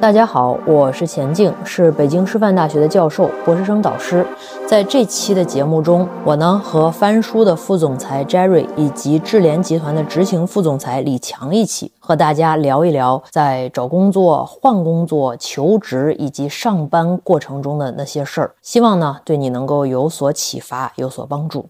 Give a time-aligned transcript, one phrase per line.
[0.00, 4.26] 大家好，我是钱静，是北京师范大学的教授、博士生导师。
[4.70, 18.54] 在这期的节目中，我呢和翻书的副总裁 Jerry 以及智联集团的执行副总裁李强一起，和大家聊一聊在找工作、换工作、求职以及上班过程中的那些事儿。
[18.62, 21.66] 希望呢对你能够有所启发，有所帮助。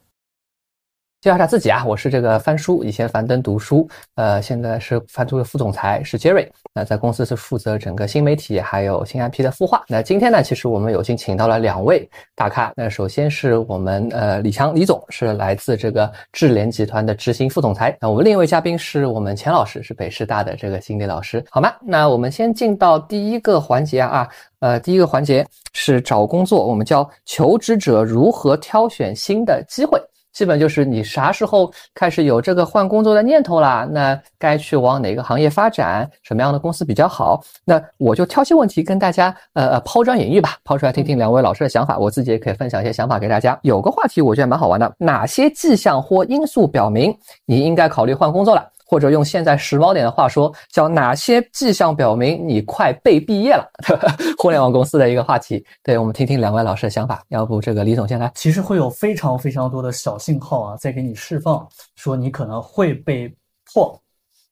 [1.20, 6.48] 介绍一下自己啊，我是这个翻书，以前樊登读书，呃，现在是翻书的副总裁，是 Jerry。
[6.72, 9.84] 那在公司是负责整个新媒体还有新 IP 的孵化。
[9.86, 12.72] 那今天呢，其实我们有幸请到了两位大咖。
[12.74, 17.94] 那首先是我们呃李强李总，是来自这个智联集团的执行副总裁。
[18.00, 21.70] 那我们另一位嘉宾是我们钱老师，是北师大的这个心理老师，好吗？
[21.82, 24.26] 那我们先进到第一个环节啊，
[24.60, 30.00] 呃，第一个环节是找工作，我们叫求职者如何挑选新的机会。
[30.32, 33.88] 基本就是你啥时候开始有这个换工作的念头啦？
[33.90, 36.08] 那该去往哪个行业发展？
[36.22, 37.42] 什么样的公司比较好？
[37.64, 41.98] 那我就挑些问题跟大家呃呃抛砖引玉吧，抛出来听听两位老师的想法。
[41.98, 43.58] 我自己也可以分享一些想法给大家。
[43.62, 48.66] 有个话题我觉得蛮好玩的，哪些迹象或因素表明你应该考虑换工作了？
[48.90, 53.64] 或者用现在时髦点的话说，叫哪些迹象表明你快被毕业了？
[54.36, 57.22] 互联网公司的一个话题，对我们听听两位老师的想法。
[57.28, 58.28] 要不这个李总先来。
[58.34, 63.32] 其实会有非常非常多的小信号啊，在给你释放，说你可能会被
[63.72, 63.96] 迫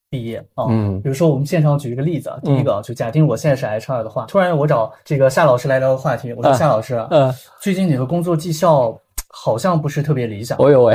[0.08, 0.67] 毕业啊。
[0.69, 8.97] 嗯，比如说我们现场举一个例子啊，第一个就假定我现在是 HR 的话，突然我找这个夏老师来聊个话题，我说夏老师，嗯，最近你的工作绩效。
[9.29, 10.57] 好像不是特别理想。
[10.59, 10.95] 哦呦喂，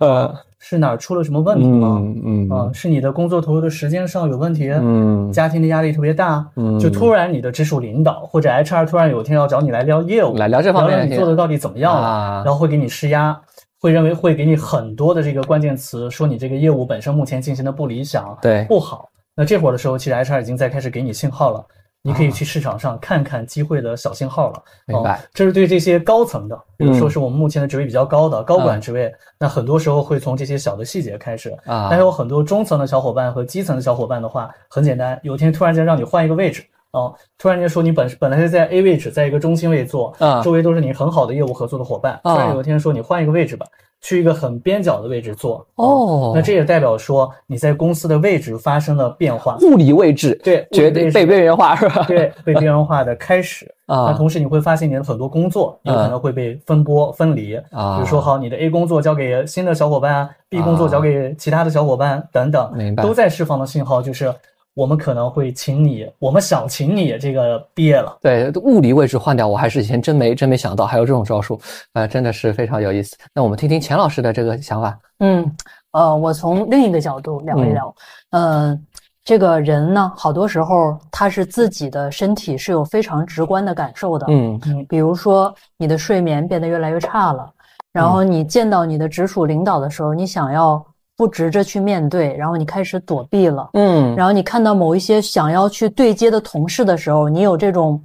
[0.00, 2.00] 呃， 是哪儿出了什么问题吗？
[2.24, 4.70] 嗯啊，是你的工作投入的时间上有问题？
[4.70, 6.46] 嗯，家庭的压力特别大？
[6.56, 12.42] 嗯，就突然你的直属领导或者 HR 突然有一天要找你来聊业务，来聊这方面，你做的到底怎么样了？
[12.44, 13.38] 然后会给你施压，
[13.80, 19.08] 会认为会给你很多的这个关键词，说你这个业务本身目前进行的不理想，对，不好。
[19.36, 21.62] 那这会儿的时候，其实 HR 已经在开始给你信号了。
[22.06, 24.62] 你可以去市场上看看机会的小信号了。
[24.86, 31.88] 明白，这是对这些高层的，比如说是我们目前的职位比较高的高管职位，那很多时候会从这些小的细节开始啊。
[31.90, 43.66] 但有很多中层的小伙伴和基层的小伙伴的话，很简单，有一天突然间让你换一个位置啊，突然间说你本本来是在 A 位置，在一个中心位做啊，周围都是你很好的业务合作的伙伴，突然有一天说你换一个位置吧。
[44.02, 52.04] 去一个很边角的位置做哦，那这也代表说你在公司的位置发生了变化，物理位置对，绝对被边缘化是吧？
[52.06, 54.10] 对，被边缘化的开始 啊。
[54.10, 63.02] 那同时你会发现你的很多工作有可能会被分拨分离啊，比如说好，你的 A 工作交给新的小伙伴，B 工作交给其他的小伙伴等等，明白？
[63.02, 64.32] 都在释放的信号就是。
[64.76, 68.14] 我们可能会请你，我们想请你这个毕业了。
[68.20, 71.58] 对，物理位置换掉，我还是以前真没真没想到还有这种招数，
[71.94, 73.16] 呃，真的是非常有意思。
[73.32, 74.98] 那我们听听钱老师的这个想法。
[75.20, 75.50] 嗯，
[75.92, 77.94] 呃，我从另一个角度聊一聊。
[78.32, 78.86] 嗯，
[79.24, 84.26] 这个人呢，好多时候他是自己的身体是有非常直观的感受的。
[84.28, 87.50] 嗯嗯，比如说你的睡眠变得越来越差了，
[87.94, 90.86] 然后你见到你的直属领导的时候，你想要。
[91.16, 98.02] 不直着去面对，然后你开始躲避了，嗯，然后你看到某一些想要去对接的同事的时候，你有这种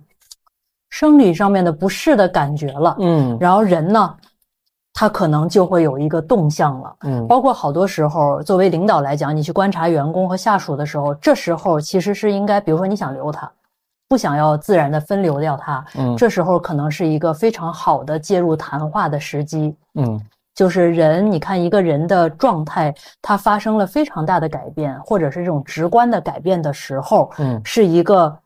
[0.90, 4.16] 生理上面的不适的感觉了，嗯，然后人呢，
[4.94, 13.52] 他可能就会有一个动向了，嗯，包括好多时候，作为领导来讲，你去观察员工和下属的时候，这时候其实是应该，比如说你想留他，
[14.08, 20.18] 不想要自然的分流掉他，嗯，这时候可能是一个非常好的介入谈话的时机，嗯。
[20.54, 28.38] 就是人，你看一个人的状态，他发生了非常大的改变，或者是这种直观的改变的时候，嗯，是一个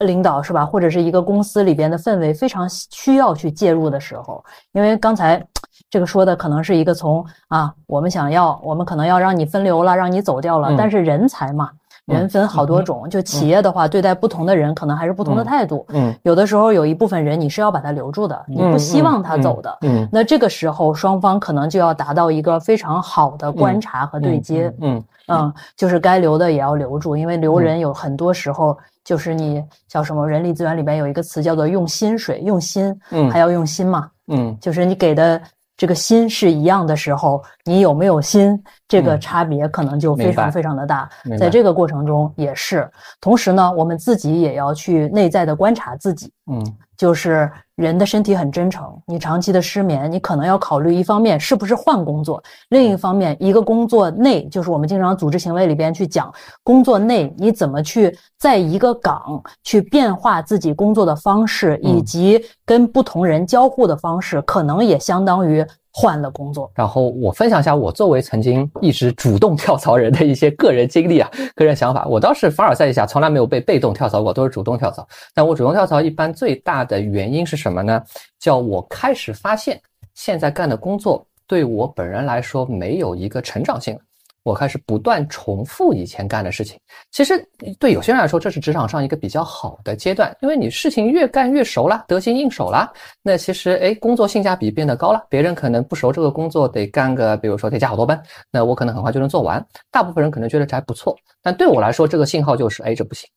[0.00, 0.64] 领导是吧？
[0.64, 4.42] 或者是一个公司里边的氛围非常需要去介入的时候，
[4.72, 5.44] 因为刚才
[5.90, 11.70] 这个说的可能是一个从啊，我们想要，我们可能要让你分流了，让你走掉了，但是人才嘛。
[12.10, 15.86] 人分好多种，就企业的话，对待不同的人可能还是不同的态度。
[15.90, 19.78] 嗯，有的时候有一部分人你是要把他留住的，你不希望他走的。
[19.82, 24.72] 嗯，那这个时候双方可能就要达到一个非常好的观察和对接。
[24.80, 34.08] 嗯嗯，就是该留的也要留住，因为留人有很多时候就是你叫什么人力资源里边有一个词叫做用薪水，用心，嗯，还要用心嘛。
[34.28, 35.40] 嗯，就是你给的。
[35.76, 41.08] 这个心是一样的时候，你有没有心，这个差别可能就非常非常的大。
[41.38, 42.90] 在这个过程中也是，
[43.20, 46.32] 同时呢，我们自己也要去内在的观察自己。
[46.50, 46.60] 嗯，
[46.96, 56.32] 就是人的身体很真诚，你长期的失眠，你可能要考虑一方面是不是换工作，另一方面一个工作内，就是我们经常组织行为里边去讲，
[56.64, 65.64] 工作内你怎么去在一个岗去变化自己工作的方式，以及跟不同人交互的方式，可能也相当于。
[65.92, 72.06] 换了工作，然后我分享一下我作为曾经一直主动跳槽人的一些个人经历啊，个人想法。
[72.06, 75.06] 我倒是凡尔赛一下，从来没有被被动跳槽过，都是主动跳槽。
[75.34, 78.02] 但我主动跳槽一般最大的原因是什么呢？
[78.38, 79.80] 叫我开始发现
[80.14, 83.98] 现在干的工作对我本人来说没有一个成长性。
[84.42, 86.78] 我开始不断重复以前干的事情，
[87.10, 87.46] 其实
[87.78, 92.90] 对有些人来说，这是职场上一个比较好的阶段，因为你事情越干越熟了，得心应手了。
[93.22, 98.20] 那其实哎，工作性价比变得高了，别人可能不熟这个工作，得干个，比如说得加好多班，
[98.50, 99.64] 那我可能很快就能做完。
[99.90, 103.28] 大部分人可能觉得这还不错，但对我来说，这个信号就是哎，这不行。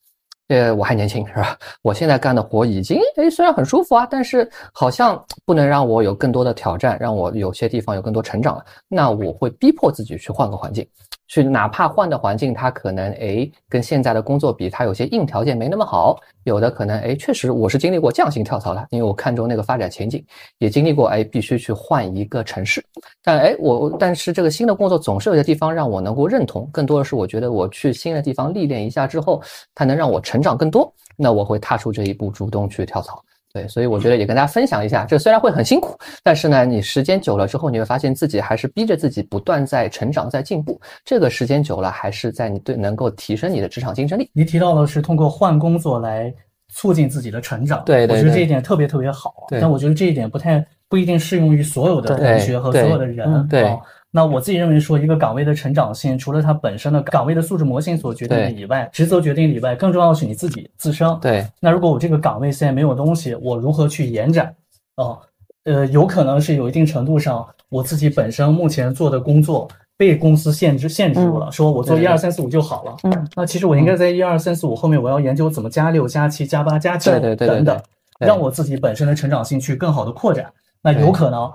[0.49, 1.57] 呃，我还年轻是吧？
[1.81, 8.65] 我现在干的活已经哎，虽然很舒服啊，但是好像不能让我有更多的挑战，让我有些地方有更多成长了。
[8.87, 10.85] 那我会逼迫自己去换个环境。
[11.27, 16.19] 去哪怕换的环境，它可能哎跟现在的工作比，它有些硬条件没那么好。
[16.43, 20.23] 有的可能哎，确实我是经历过降薪跳槽的，因为我看中那个发展前景，
[20.57, 22.83] 也经历过哎必须去换一个城市。
[23.23, 29.41] 但哎我但是这个新的工作总是有些地方让我能够认同，更多的是我觉得我去新的地方历练一下之后，
[29.73, 33.23] 它能让我成长更多，那我会踏出这一步，主动去跳槽。
[33.53, 40.81] 对，所以我觉得也跟大家分享一下，这虽然会很辛苦，但是呢，你时间久了之后，你会发现自己还是逼着自己不断在成长、在进步。
[41.05, 44.27] 这个时间久了，还是在你对能够提升你的职场竞争力。
[44.33, 46.33] 你提到的是通过换工作来
[46.73, 49.45] 促进自己的成长，对，我觉得这一点特别特别好。
[49.51, 53.47] 但我觉得这一点不太不一定适用于所有的同学和所有的人。
[53.47, 53.77] 对。
[54.15, 61.19] 那我自己认为说，一个岗位的成长性，除了它本身的岗位的素质模型所决定的以外，职责决定以外，更重要的是你自己自身。
[61.19, 61.43] 对。
[61.59, 64.55] 那如果我这个岗位现在没有东西，我如何去延展？
[64.97, 65.19] 哦，
[65.63, 69.67] 呃，有可能是有一定程度上，我自己本身目前做的工作
[69.97, 72.95] 被公司限制限制住了，说我做一二三四五就好了。
[73.05, 73.27] 嗯。
[73.35, 77.81] 那其实我应该在一二三四五后面，我要研究怎么加六、加七、加八、加九等等，
[78.19, 80.53] 让我自己本身的成长性去更好的扩展。
[80.83, 81.51] 那有可能。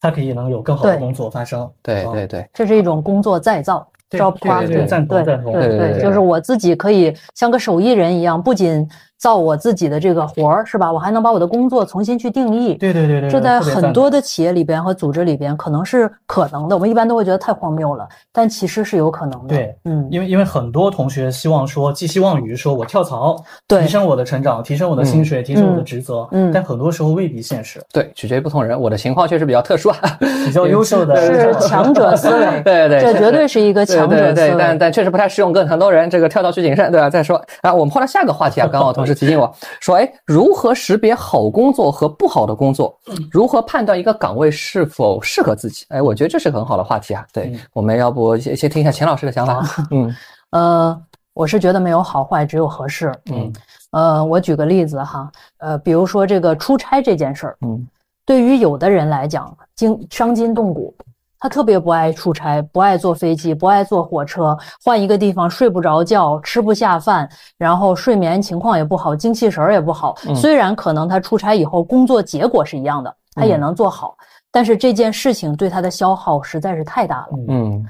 [0.00, 8.88] 他可以能有更好的工作发生，对对对，这是一种工作再造，job crossing，对对对，就是我自己可以像个手艺人一样，不仅。
[9.18, 10.90] 造我自己的这个活儿是吧？
[10.90, 12.74] 我还能把我的工作重新去定义。
[12.74, 16.76] 对对对对，这在很多的企业里边和组织里边可能是可能的。
[16.76, 19.48] 我们一般都会觉得太荒谬了，但其实是有可能的。
[19.48, 23.36] 对，嗯，因为因为很多同学希望说寄希望于说我跳槽，
[23.66, 26.28] 提升我的成长，提升我的薪水，提升我的职责。
[26.30, 27.80] 嗯，但很多时候未必现实。
[27.92, 28.80] 对，取决于不同人。
[28.80, 29.96] 我的情况确实比较特殊啊，
[30.46, 32.62] 比较优秀的是强者思维。
[32.62, 34.54] 对对，这绝对是一个强者思维。
[34.56, 37.10] 但但确实不太适用，跟很多人这个跳槽需谨慎，对吧？
[37.10, 39.52] 再说啊，我们换到下个话题啊，刚好同 事提醒我。
[39.80, 42.96] 说哎，如何识别好工作和不好的工作？
[43.32, 45.84] 如何判断一个岗位是否适合自己？
[45.88, 47.26] 哎，我觉得这是很好的话题啊。
[47.32, 49.64] 对，我们要不先先听一下钱老师的想法？
[49.90, 50.14] 嗯，
[50.50, 51.02] 呃，
[51.32, 53.12] 我是觉得没有好坏，只有合适。
[53.32, 53.52] 嗯，
[53.92, 57.86] 呃，我举个例子哈，呃，比如说这个出差这件事儿，嗯，
[58.26, 60.94] 对于有的人来讲，经伤筋动骨。
[61.40, 70.16] 他特别不爱出差，不爱坐飞机，不爱坐火车，换一个地方睡不着觉，吃不下饭，然后睡眠情况也不好，精气神儿也不好。
[70.34, 74.16] 虽然可能他出差以后工作结果是一样的，他也能做好，
[74.50, 77.28] 但是这件事情对他的消耗实在是太大了。
[77.48, 77.86] 嗯。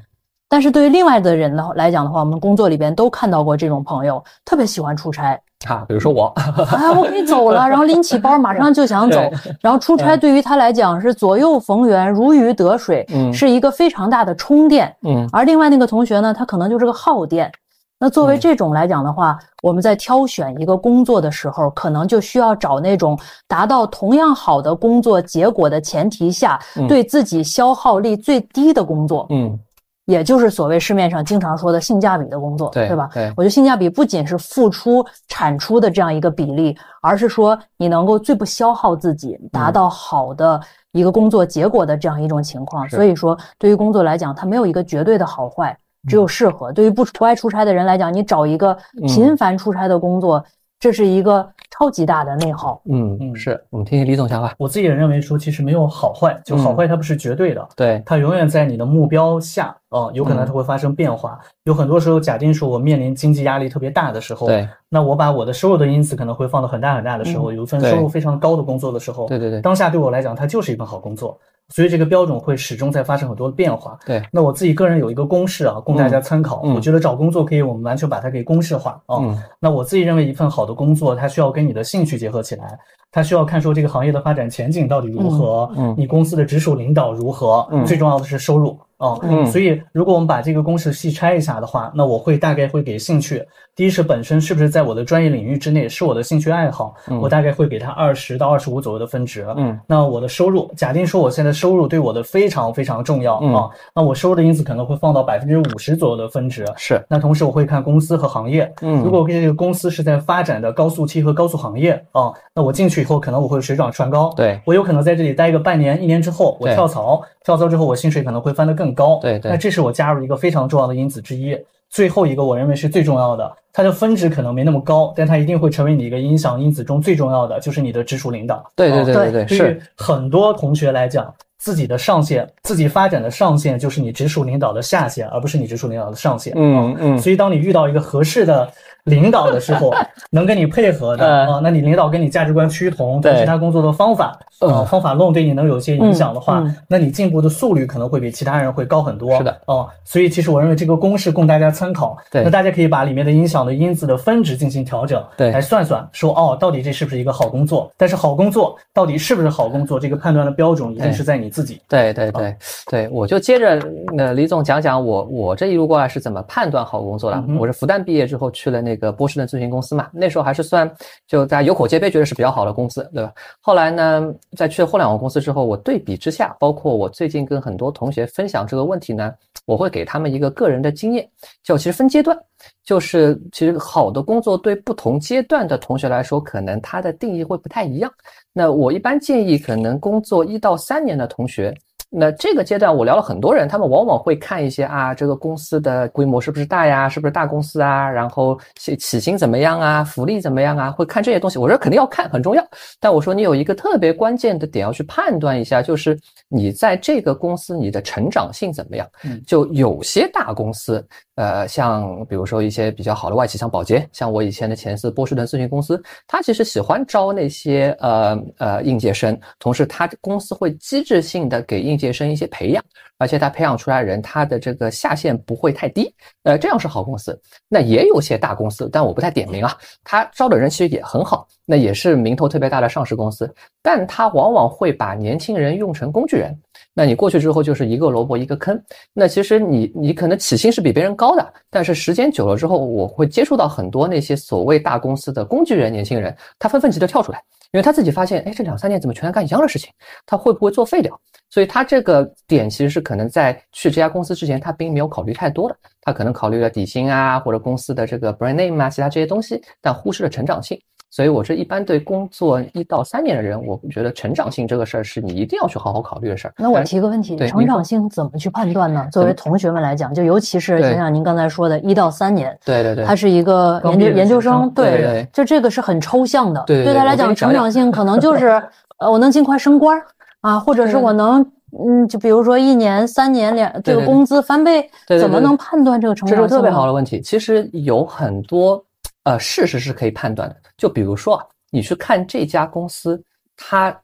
[0.49, 5.39] 但是对于另外的人呢来讲的话，我们工作里边都看到过这种朋友，特别喜欢出差。
[5.67, 6.33] 啊，比如说我，
[6.71, 9.21] 哎，我可以走了，然后拎起包马上就想走，
[9.61, 15.29] 然后出差对于他来讲是左右逢源，如鱼得水，嗯，是一个非常大的充电，嗯。
[15.33, 17.51] 而另外那个同学呢，他可能就是个耗电。
[17.99, 26.57] 那作为这种来讲的话，我们在挑选一个工作的时候，可能就需要找那种达到同样好的工作结果的前提下，
[26.89, 29.59] 对自己消耗力最低的工作，嗯。
[30.09, 33.11] 也就是所谓市面上经常说的性价比的工作，对吧？
[33.13, 40.59] 对，我觉得性价比不仅是付出产出的这样一个比例，而是说你能够最不消耗自己，达到好的
[40.93, 42.89] 一个工作结果的这样一种情况。
[42.89, 45.77] 所以说，对于工作来讲，它没有一个绝对的好坏，
[46.09, 46.73] 只有适合。
[46.73, 48.75] 对于不不爱出差的人来讲，你找一个
[49.07, 50.43] 频繁出差的工作，
[50.79, 51.49] 这是一个。
[51.71, 54.53] 超级大的内耗，嗯嗯，是我们听听李总想法。
[54.59, 61.39] 我自己也认为说，其实没有好坏，就好坏它不是绝对的，对，它永远在你的目标下，啊，有可能它会发生变化。
[61.65, 71.39] 有很多时候，假定说我面临经济压力特别大的时候，对，那我把我的收入的因子可能会放到很大很大的时候，有一份收入非常高的工作的时候，对对对，当下对我来讲，它就是一份好工作。
[71.75, 73.99] 所以这个标准会始终在发生很多的变化。
[74.07, 76.63] 对，那我自己个人有一个公式啊，供大家参考。
[76.63, 79.17] 我觉得找工作可以，我们完全把它给公式化啊。
[79.61, 82.79] 那我自己认为，一份好的工作，它需要跟你的兴趣结合起来。
[83.11, 88.79] 他需要看说这个行业的发展前景到底如何，嗯，你公司的直属领导如何，嗯，最重要的是收入。
[88.99, 93.41] 哦，嗯，所以如果我们把这个公式细拆一下的话，那我会大概会给兴趣，
[93.77, 117.23] 第一是本身是不是在我的专业领域之内，是我的兴趣爱好，我大概会给它二十到二十五左右的分值，嗯，那我的收入，假定说我现在收入对我的非常非常重要啊，那我收入的因子可能会放到百分之五十左右的分值，是，那同时我会看公司和行业，嗯，如果这个公司是在发展的高速期和高速行业啊，那我进去以后可能我会水涨船高，对我有可能在这里待个半年一年之后，我跳槽。
[117.45, 119.19] 跳槽之后，我薪水可能会翻得更高。
[119.23, 121.59] 对对，那这是我加入一个非常重要的因子之一。
[121.89, 128.63] 最后一个，我认为是最重要的，它的分值可能没那么高，但它一定会成为你一个影响因子中最重要的，就是你的直属领导。
[128.77, 136.53] 对对对对对，是很多同学来讲，自己的上限，自己发展的上限就是你直属领导的下限，而不是你直属领导的上限。
[136.55, 137.19] 嗯嗯。
[137.19, 138.71] 所以，当你遇到一个合适的。
[139.05, 139.93] 领导的时候
[140.31, 149.37] 能跟你配合的啊，那你领导跟你价值观趋同，对其他工作的方法呃方法论对你能有些影响的话，那你进步的速率可能会比其他人会高很多。
[149.39, 152.17] 是的，哦，所以其实我认为这个公式供大家参考。
[152.31, 157.91] 对，那大家可以把里面的影响的因子的分值进行调整，对，来算算说哦，到底这是不是一个好工作？
[157.97, 161.81] 但是好工作到底是不是好工作，这个判断的标准一定是在你自己。
[161.89, 162.57] 对对对
[162.91, 163.81] 对，我就接着
[164.17, 167.45] 呃李总讲讲我我这一路过来是怎么判断好工作的。
[167.59, 169.79] 我是复旦毕业之后去了那个一个波士顿咨询公。
[169.79, 170.93] 公司嘛，那时候还是算
[171.29, 173.33] 就大家有口皆碑，觉得是比较好的公司，对吧？
[173.61, 179.33] 后来呢，在去了互联网公司之后，我对比之下，包括我最近跟很多同学分享这个问题呢，
[179.67, 181.31] 我会给他们一个个人的经验，
[181.63, 182.37] 就其实分阶段，
[182.83, 188.13] 就是其实好的工作对不同阶段的同学来说，可能它的定义会不太一样。
[188.53, 191.73] 那我一般建议，可能工作一到三年的同学。
[192.11, 201.59] 那这个阶段我聊了很多人，他们往往会看一些啊，这个公司的规模是不是大呀，是不是大公司啊，然后起起薪怎么样啊，福利怎么样啊，会看这些东西。
[201.59, 202.67] 我说肯定要看，很重要。
[202.99, 209.07] 但我说你有一个特别关键的点要去判断一下，就是你在这个公司你的成长性怎么样。
[209.25, 222.83] 嗯，就有些大公司，呃，像比如说一些比较好的外企，像宝洁，像我以前的前司波士顿咨询公司，他其实喜欢招那些呃呃应届生，同时他公司会机制性的给应届生一些培养，
[223.19, 226.15] 而且他培养出来人，他的这个下限不会太低，
[226.45, 227.39] 呃，这样是好公司。
[227.69, 233.53] 那也有些大公司，但我不太点名啊，他招的人其实也很好，那也是名头特别大的上市公司，
[233.83, 236.57] 但他往往会把年轻人用成工具人。
[236.95, 238.81] 那你过去之后就是一个萝卜一个坑。
[239.13, 247.43] 那其实你你可能起薪是比别人高的，但是时间久了之后，我会接触到很多那些所谓大公司的工具人年轻人，他纷纷急着跳出来。
[247.73, 249.93] 因为他自己发现，哎，这两三年怎么全在干一样的事情？
[250.25, 251.21] 他会不会作废掉？
[251.51, 255.77] 所以他这个点其实是可能在去这家公司之前，他并没有考虑太多的。
[256.01, 260.81] 他可能考虑了底薪啊，或者公司的这个 brand name 啊，其他这些东西，但忽视了成长性。
[261.11, 266.55] 所以，我这一般对工作一到三年的人，我觉得成长性这个事儿是你一定要去好好考虑的事儿。
[266.59, 269.09] 那我提个问题，成长性怎么去判断呢？
[269.11, 276.63] 作为同学们来讲，就尤其是想想您刚才说的一到三年，对对对，他是一个研究研究生，对，就这个是很抽象的。
[276.67, 278.63] 对他来讲，成长性可能 就是
[278.99, 279.99] 呃，我能尽快升官
[280.43, 281.41] 啊，或者是我能
[281.87, 286.47] 嗯，就比如说一年、三年两这个工资翻倍，对怎么能判断这个成长性？
[286.47, 287.19] 这是特别好的问题。
[287.19, 288.85] 其实有很多。
[289.29, 290.57] 呃，事实是可以判断的。
[290.79, 293.23] 就比如说啊，你去看这家公司，
[293.59, 293.95] 它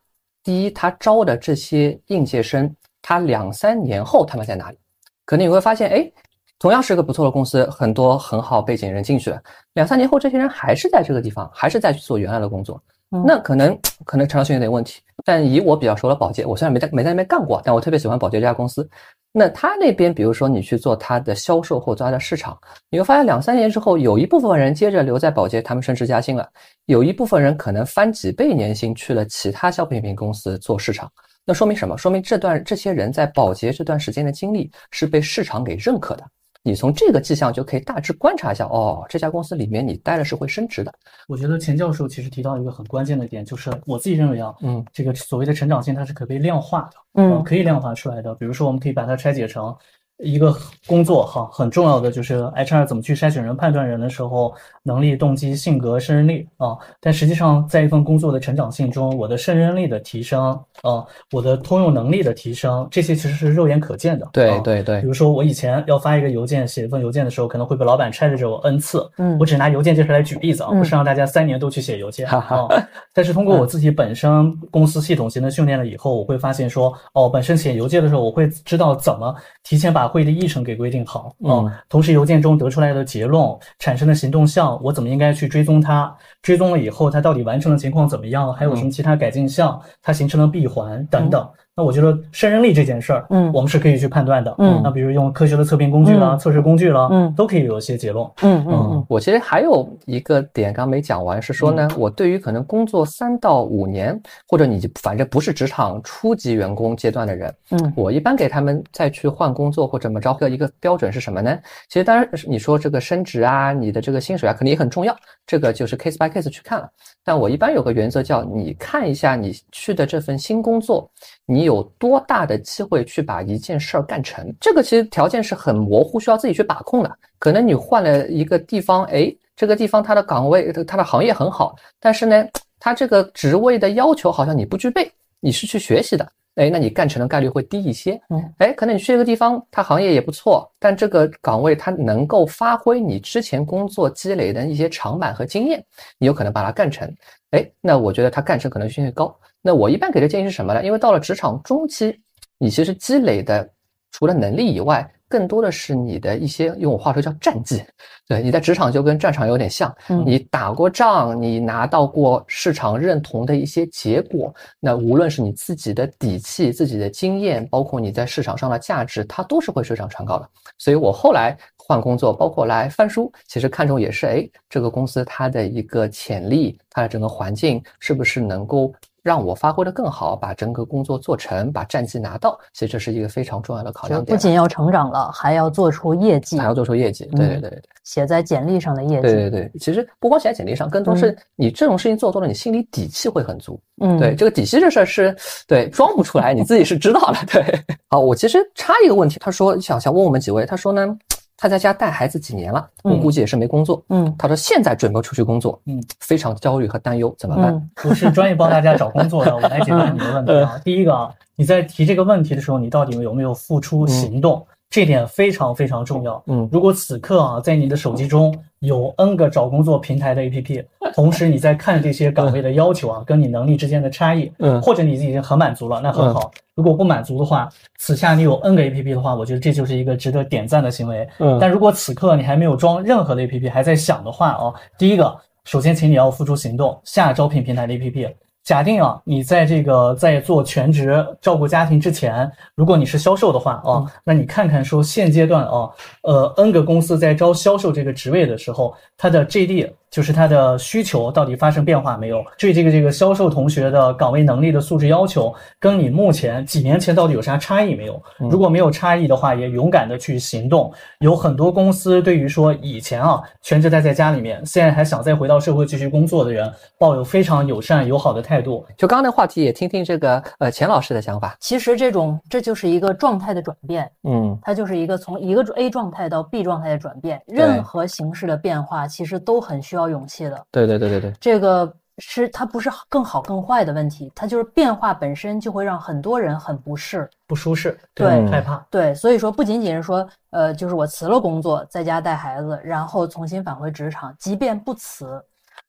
[0.42, 4.78] 第一，它招的这些应届生，他两三年后他们在哪里？
[5.24, 6.12] 可能你会发现，哎，
[6.58, 12.78] 同样是个不错的公司，很多很好背景人进去了，两三年后这些人还是在这个地方，还是在去做原来的工作。
[13.10, 15.00] 那可能可能陈长性有点问题。
[15.24, 18.88] 但以我比较熟的保洁，我虽然没在没在那边干过，但我特别喜欢保洁这家公司。
[19.32, 22.56] 那他那边，比如说你去做他的销售或做他的市场，
[22.90, 26.44] 你会发现两三年之后，有一部分人接着留在保洁，他们升职加薪了；
[26.86, 31.10] 有一部分人可能翻几倍年薪去了其他消费品公司做市场。
[31.44, 31.96] 那说明什么？
[31.96, 36.24] 说明这段这些人在保洁这段时间的经历是被市场给认可的。
[36.64, 40.92] 你从这个迹象就可以大致观察一下，哦，这家公司里面你待了是会升职的。
[41.28, 48.34] 我觉得钱教授其实提到一个很关键的点，就是我自己认为啊，嗯，这个所谓的成长性它是可被量化的，嗯，可以量化出来的。
[48.34, 49.72] 比如说，我们可以把它拆解成。
[50.18, 50.56] 一个
[50.86, 54.54] 工作哈，很重要的就是 HR 怎么去筛选人、判断人的时候，
[54.84, 56.76] 能力、动机、性格、胜任力啊。
[57.00, 64.28] 但实际上，在一份工作的成长性中，我的胜任力的提升啊，我的通用能力的提升，这些其实是肉眼可见的。
[64.32, 65.00] 对对对。
[65.00, 69.10] 比如说，我以前要发一个邮件、写一份邮件的时候，可能会被老板拆着我 n 次。
[69.18, 69.36] 嗯。
[69.40, 72.68] 我只拿邮件这事来举例子啊，不是让大家三年都去写邮件 啊。
[73.12, 83.42] 但是通过我自己本身公司系统型的训练了以后，我会发现说，哦，本身写邮件的时候，我会知道怎么提前把把会议的议程给规定好啊，同时邮件中得出来的结论、
[83.78, 86.14] 产生的行动项，我怎么应该去追踪它？
[86.42, 88.52] 追踪了以后，它到底完成的情况怎么样？
[88.52, 89.80] 还有什么其他改进项？
[90.02, 91.48] 它形成了闭环等等。
[91.76, 99.06] 那我觉得胜任力这件事儿，嗯，我们是可以去判断的，嗯，那比如用科学的测评工具啦、测试工具啦，嗯，都可以有一些结论，嗯嗯嗯。
[99.08, 104.16] 我其实还有一个点刚没讲完，是说呢，我对于可能工作三到五年，
[104.46, 111.58] 或者你反正不是职场初级员工阶段的人，嗯，我一般给他们再去换工作或怎么着的一个标准是什么呢？
[111.88, 116.88] 其实当然你说这个升职啊，你的这个薪水啊，肯定也很重要，这个就是 case by case 去看了。
[117.24, 121.10] 但我一般有个原则叫，你看一下你去的这份新工作，
[121.46, 124.54] 你有多大的机会去把一件事儿干成？
[124.60, 127.18] 这个其实条件是很模糊，需要自己去把控的。
[127.38, 132.46] 可能你换了一个地方，哎，这个地方它的岗位、它的行业很好，但是呢，
[132.78, 136.26] 它这个职位的要求好像你不具备，你是去学习的。
[136.54, 138.12] 哎，那你干成的概率会低一些。
[138.30, 145.84] 嗯，哎，可能你去一个地方，它行业也不错，但这个岗位它能够发挥你之前工作积累的一些长板和经验，
[146.16, 147.12] 你有可能把它干成。
[147.50, 149.36] 哎，那我觉得它干成可能性会高。
[149.66, 150.84] 那我一般给的建议是什么呢？
[150.84, 152.20] 因为到了职场中期，
[152.58, 153.66] 你其实积累的
[154.12, 157.82] 除了能力以外，更多的是你的一些，用我话说叫战绩。
[158.28, 159.92] 对，你在职场就跟战场有点像，
[160.26, 170.46] 你打过仗，你拿到过市场认同的一些结果，那无论是你自己的底气、自己的经验，包括你在市场上的价值，它都是会水涨船高的。
[170.76, 178.92] 所以我后来换工作，包括来翻书，其实看重也是，哎，这个公司它的一个潜力，它的整个环境是不是能够。
[179.24, 184.36] 让我发挥的更好，把整个工作做成，把战绩拿到，其实这是一个非常重要的考量点。
[184.36, 187.24] 不仅要成长了，还要做出业绩，还要做出业绩。
[187.34, 189.22] 对对对对，写在简历上的业绩。
[189.22, 193.80] 对对对，其实不光写在简历上，更多是你这种事情做多了，你心里底气会很足。
[194.02, 195.34] 嗯，对，这个底气这事儿是
[195.66, 197.38] 对装不出来，你自己是知道的。
[197.46, 197.64] 对，
[198.10, 201.16] 好，我其实插一个问题，他说想想问我们几位，他说呢。
[201.64, 204.04] 他在家带孩子几年了，我估计也是没工作。
[204.10, 207.90] 嗯，他说现在准备出去工作，嗯，非常焦虑和担忧，怎么办？
[208.04, 210.78] 我是专业帮大家找工作的， 我来解答你的问题啊。
[210.84, 214.62] 第一个啊，你在提这个问题的时候，你到底有没有付出行动？
[214.94, 216.40] 这点非常非常重要。
[216.46, 220.84] 嗯，如果此刻啊，在你的手机中有 N 个找工作平台的 APP，
[221.16, 226.48] 同时你在看这些岗位的要求啊，跟你能力之间的差异，嗯，或者你已经很满足了，那很好。
[226.76, 231.28] 如果不满足的话，此下你有 N 个 APP 的话，我觉得这就是一个值得点赞的行为。
[231.40, 238.32] 嗯，但如果此刻你还没有装任何的 APP，还在想的话啊，第一个，首先请你要付出行动，下招聘平台的 APP。
[238.64, 245.90] 假定啊，你在这个在做全职照顾家庭之前，如果你是销售的话啊，那你看看说现阶段啊，
[246.22, 249.90] 呃，N 个公司在招销售这个职位的时候，它的 JD。
[250.14, 252.40] 就是他的需求到底发生变化没有？
[252.56, 258.22] 对这个这个销售同学的岗位能力的素质要求，跟你目前几年前到底有啥差异没有？
[258.38, 260.92] 如果没有差异的话，也勇敢的去行动。
[261.18, 268.86] 有很多公司对于说以前啊全职待在家里面，现在还想再回到社会继续工作的人，抱有非常友善友好的态度。
[268.96, 271.56] 就刚刚那话题，也听听这个呃钱老师的想法。
[271.58, 277.42] 其实这种这就是一个状态的转变，嗯，它就是一个从一个 A 状态到 B 状态的转变。
[277.48, 280.03] 任何形式的变化，其实都很需要。
[280.08, 295.42] 勇气的，对对对对对，这个是它不是更好更坏的问题，它就是变化本身就会让很多人很不适、不舒适，对，害怕，对，所以说不仅仅是说，呃，就是我辞了工作，在家带孩子，然后重新返回职场，即便不辞，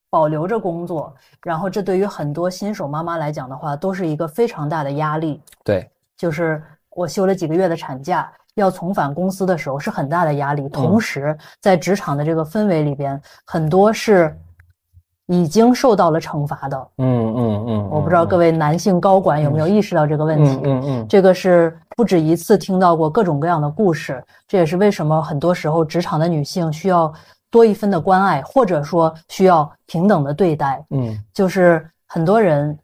[0.10, 5.41] 保留着工作，然后这对于很多新手妈妈来讲的话，都是一个非常大的压力。
[5.63, 8.32] 对，就是我休了几个月的产假。
[8.56, 14.36] 要重返公司的时候是很大的压力，同时在职场的这个氛围里边，很多是
[15.28, 16.88] 已经受到了惩罚的。
[16.98, 20.60] 嗯嗯嗯，我不知道各位男性高管有没有意识到这个问题？
[20.63, 27.13] 嗯嗯，这个是不止一次听到过各种各样的故事，这也是为什么很多时候职场的女性需要
[27.52, 30.84] 多一分的关爱，或者说需要平等的对待。
[30.91, 32.78] 嗯，就是很多人。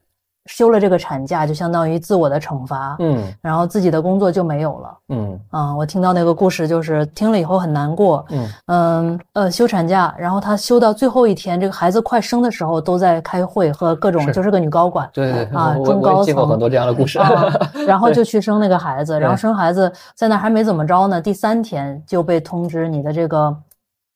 [0.47, 8.49] 休了这个产假，就相当于自我的惩罚，嗯，然后自己的工作就没有了，嗯，啊，我听到那个故事，就是听了以后很难过，嗯。
[8.67, 17.19] 嗯呃，休产假，然后她休到最后一天，这个孩子快生的时候，都在开会和各种，就是个女高管，对对啊，中高层，过很多这样的故事，
[17.85, 23.55] 然后就去生那个孩子，然后生孩子在那还没怎么着呢，第三天就被通知你的这个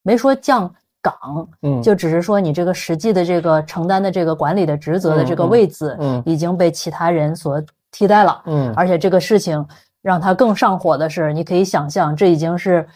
[0.04, 0.74] 没说降。
[1.06, 9.64] 岗，嗯，就只是说你这个实际的这个承担的这个管理的职责的这个位子，嗯，已经被其他人所替代了，嗯，而且这个事情
[10.02, 12.88] 让他更上火的是，你可以想象，这已经是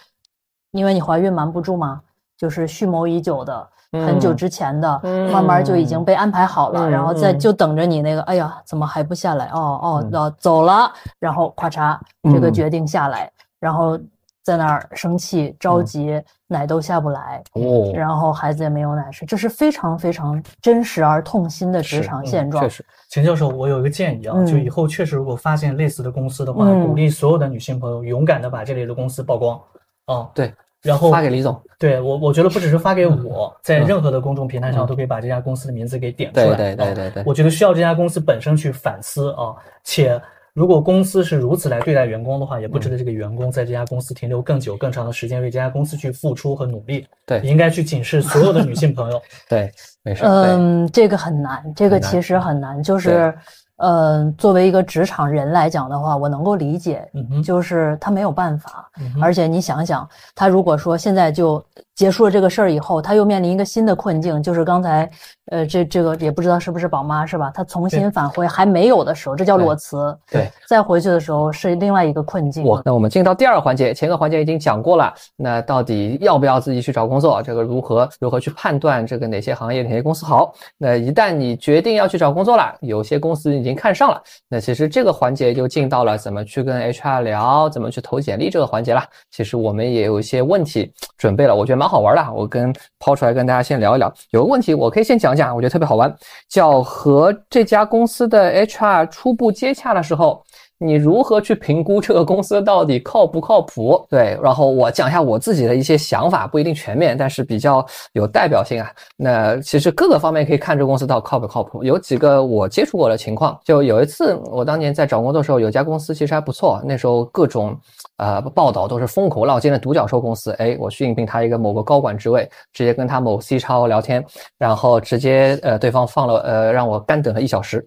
[0.71, 2.01] 因为你怀孕瞒不住嘛？
[2.35, 9.45] 就是蓄谋已久的，很久之前的，慢慢就已经被安排好了，然后再就等着你那个，哎呀，怎么还不下来？
[9.53, 11.97] 哦哦，要走了，然后咔嚓，
[12.33, 13.31] 这个决定下来。
[13.59, 13.99] 然后
[14.43, 22.63] 在那儿生气、着急，奶都下不来，哦，然后孩子也没有奶吃，这是非常非常真实而痛心的职场现状。
[22.63, 29.59] 确实，钱教授，我有一个建议啊，就以后确实如果发现类似的公司的话，鼓励所有的女性朋友勇敢的把这类的公司曝光。
[30.05, 30.53] 啊，对。
[30.81, 36.45] 然后发给李总，对我，我觉得不只是发给我，在任何的公众平台上都可以把这家公司的名字给点出来。
[36.55, 40.17] 对对对对对，我觉得需要这家公司本身去反思啊，且
[40.59, 47.07] 如果公司是如此来对待员工的话，也不值得这个员工在这家公司停留更久、更长的时间，为这家公司去付出和努力。
[47.25, 49.21] 对，应该去警示所有的女性朋友。
[49.47, 49.71] 对，
[50.03, 50.25] 没事。
[50.25, 53.33] 嗯，这个很难，这个其实很难，就是。
[53.81, 57.09] 嗯，作为一个职场人来讲的话，我能够理解，
[57.41, 58.91] 就是他没有办法，
[59.21, 61.63] 而且你想想，他如果说现在就。
[61.99, 65.11] 结束了这个事儿以后，他又面临一个新的困境，就是刚才，
[65.47, 67.51] 呃，这这个也不知道是不是宝妈是吧？
[67.53, 70.17] 他重新返回还没有的时候，这叫裸辞。
[70.31, 72.63] 对，再回去的时候是另外一个困境。
[72.63, 75.13] 我那我们进到第二个环节，前个环节已经讲过了。
[75.35, 77.43] 那到底要不要自己去找工作？
[77.43, 80.53] 这个如何如何去判断这个哪些行业哪些公司好？
[80.77, 89.03] 那一旦你决定要去找工作了，有些公司已经看上了，那其实这个环节就进到了怎么去跟 HR 聊，怎么去投简历这个环节了。
[89.31, 91.88] 其实我们也有一些问题准备了，我觉得蛮。
[91.89, 94.13] 好玩的，我跟抛出来跟大家先聊一聊。
[94.29, 96.15] 有个问题，我可以先讲讲，我觉得特别好玩，
[96.47, 100.43] 叫和这家公司的 HR 初步接洽的时候。
[100.81, 104.01] 你如何去评估这个公司到底靠不靠谱？
[104.09, 108.89] 对，然后我讲一下我自己的一些想法，不一定全面，但是比较有代表性啊。
[109.17, 111.83] 那其实各个方面可以看这个公司到底靠不靠谱。
[111.83, 117.77] 有几个我接触过的情况，就有一次我当年在找工作的时候，有家公司其实还不错，那时候各种
[118.19, 120.51] 呃报道都是风口浪尖的独角兽公司。
[120.59, 124.23] 哎，我去应聘他一个某个高管职位，直接跟他某 C 超聊天，
[124.57, 127.83] 然后直接呃对方放了呃让我干等了一小时。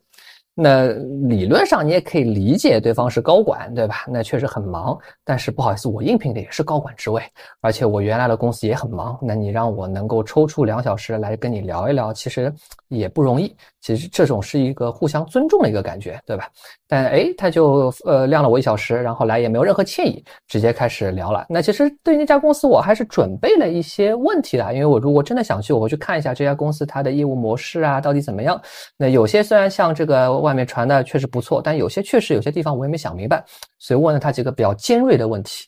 [0.55, 0.89] 那
[1.29, 4.05] 理论上你也可以理解对方是高管，对吧？
[4.07, 7.23] 那确实很忙，但是不好意思，我应聘的也是高管职位，
[7.63, 9.19] 而且我原来的公司也很忙。
[9.23, 12.53] 那你让我能够抽出两小时来跟你聊一聊，其实
[12.89, 13.57] 也不容易。
[13.83, 16.49] 其实这种是一个互相尊重的一个感觉，对吧？
[16.87, 21.45] 但哎，他就呃晾了我一小时，然后来也没有任何歉意，直接开始聊了。
[21.49, 28.59] 那其实对那家公司我还是准备了一些问题的，因为我如果真的想去，我会去看一下这家公司它的业务模式啊到底怎么样。
[28.97, 33.45] 那有些虽然像这个外面传的确实不错，但有些确实有些地方我也没想明白，
[33.79, 35.67] 所以问了他几个比较尖锐的问题。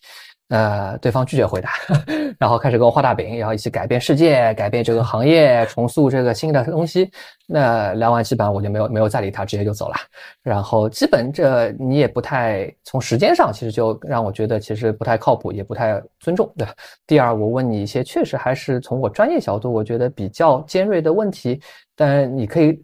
[0.50, 1.70] 呃，对方拒绝回答，
[2.38, 7.11] 然后开始给我画大饼，然后一起改变世界，改变这个行业，重塑这个新的东西。
[7.46, 9.94] 那聊完基本上我就没有没有再理他，直接就走了。
[10.42, 16.74] 然后基本这你也不太从时间上，其实就让我觉得其实不太靠谱，也不太尊重，对吧？
[17.07, 21.59] 第二，我问你一些确实还是从我专业角度，我觉得比较尖锐的问题，
[21.96, 22.80] 但你可以。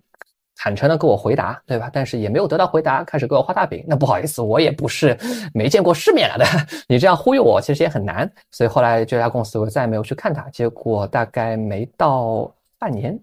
[0.63, 1.89] 坦诚的给我回答，对吧？
[1.91, 3.83] 但是也没有得到回答，开始给我画大饼。
[3.89, 5.17] 那不好意思，我也不是
[5.55, 6.45] 没见过世面了的。
[6.87, 8.31] 你这样忽悠我，其实也很难。
[8.51, 10.43] 所以后来这家公司我再也没有去看它。
[10.51, 13.19] 结果大概没到半年，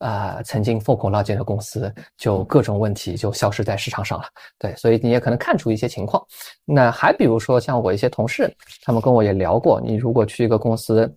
[0.00, 4.26] 啊，曾经风口浪尖的公司就各种问题就消失在市场上了。
[4.58, 6.22] 对，所以你也可能看出一些情况。
[6.66, 11.10] 那还比如说像我一些同事，他们跟我也聊过，你如果去一个公司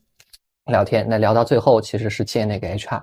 [0.68, 3.02] 聊天，那聊到最后其实是见那个 HR。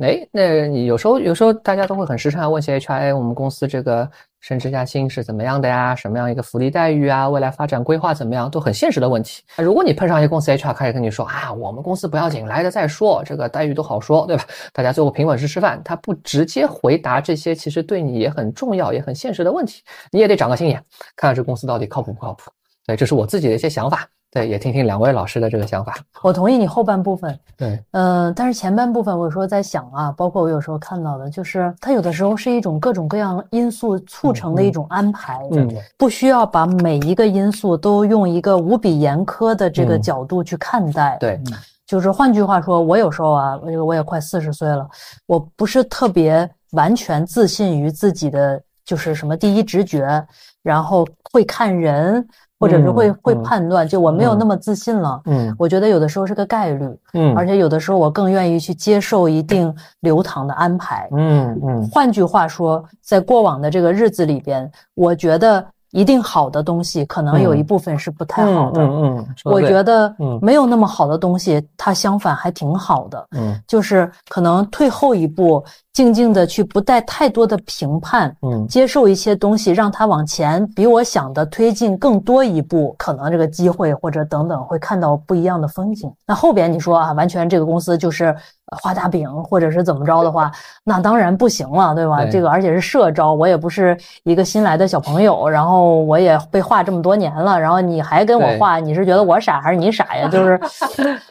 [0.00, 4.10] 哎，那你有时候有时候大家都会很时常问些 HR，我们公司这个
[4.40, 5.94] 升职加薪是怎么样的呀？
[5.94, 7.28] 什么样一个福利待遇啊？
[7.28, 8.50] 未来发展规划怎么样？
[8.50, 9.42] 都很现实的问题。
[9.58, 14.44] 如果你碰上一个公司 HR 开始跟你说啊，我们公司不要紧，来了再说，这个待遇都好说，对吧？
[14.72, 20.82] 大家最后平稳是吃饭，他不直接回答这些其实对你也很重要也很现实的问题，你也得长个心眼，
[21.14, 22.50] 看看这公司到底靠谱不靠谱。
[22.86, 24.08] 对，这是我自己的一些想法。
[24.32, 25.92] 对，也听听两位老师的这个想法。
[26.22, 27.36] 我同意你后半部分。
[27.56, 35.40] 对，嗯，但是前半部分，我有时候在想啊，包括我有时候看到的，就是它有的时候是一种各种各样因素促成的一种安排。
[35.50, 41.16] 嗯，不需要把每一个因素都用一个无比严苛的这个角度去看待。
[41.18, 41.40] 对，
[41.84, 44.88] 就是换句话说，我有时候啊，我我也快四十岁了，
[45.26, 50.24] 我不是特别完全自信于自己的就是什么第一直觉，
[50.62, 52.24] 然后会看人。
[52.60, 55.20] 或者是会会判断，就我没有那么自信了。
[55.24, 56.86] 嗯，我觉得有的时候是个概率。
[57.14, 61.08] 嗯，而且有的时候我更愿意去接受一定流淌的安排。
[61.16, 61.88] 嗯嗯。
[61.88, 65.64] 换句话说，在过往的这个日子里边，我觉得。
[65.92, 68.82] 一定好的东西，可能有一部分是不太好的。
[68.82, 73.26] 嗯嗯，我觉得没有那么好的东西，它相反还挺好的。
[73.32, 86.12] 嗯，就是可能退后一步，静静的去不带太多的评判，嗯，接受一些东西，让它往前比我想的推进更多一步，可能这个机会或者等等会看到不一样的风景。
[86.26, 88.34] 那后边你说啊，完全这个公司就是。
[88.70, 90.50] 画大饼或者是怎么着的话，
[90.84, 92.24] 那当然不行了，对吧？
[92.30, 100.28] 这个而且是社招，我也不是一个新来的小朋友，然后我也被画这么多年了，然后你还跟我画，你是觉得我傻还是你傻呀？
[100.28, 100.60] 就是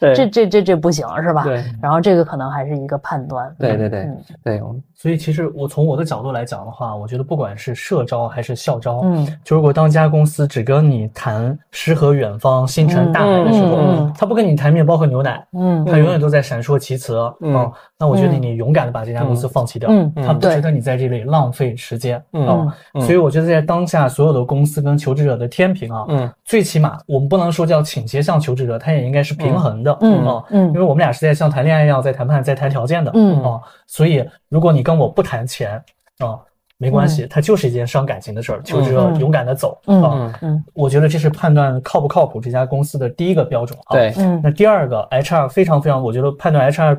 [0.14, 1.44] 这这这这不行是吧？
[1.44, 1.64] 对。
[1.80, 3.50] 然后这个可能还是一个判断。
[3.58, 4.08] 对对对
[4.44, 4.62] 对。
[5.00, 35.76] 所以其实我从我的角度来讲的话，我觉得不管是社招还是校招，嗯，就如果当家公司只跟你谈诗和远方、星辰大海的时候，他不跟你谈面包和牛奶，嗯，他永远都在闪烁其词，嗯，那我觉得你勇敢的把这家公司放弃掉，嗯，他不值得你在这里浪费时间，嗯，所以我觉得在当下所有的公司跟求职者的天平啊，嗯，最起码我们不能说叫倾斜向求职者，他也应该是平衡的，嗯啊，嗯，因为我们俩是在像谈恋爱一样在谈判、在谈条件的，嗯啊，所以如果你跟我不谈钱
[36.20, 36.40] 啊。
[36.82, 38.62] 没关系，它就是一件伤感情的事儿。
[38.64, 43.92] 求职者勇敢的走啊，嗯，我觉得这是判断靠不靠谱这家公司的第一个标准啊。
[43.92, 46.98] 对，嗯，那第二个 HR 非常非常，我觉得判断 HR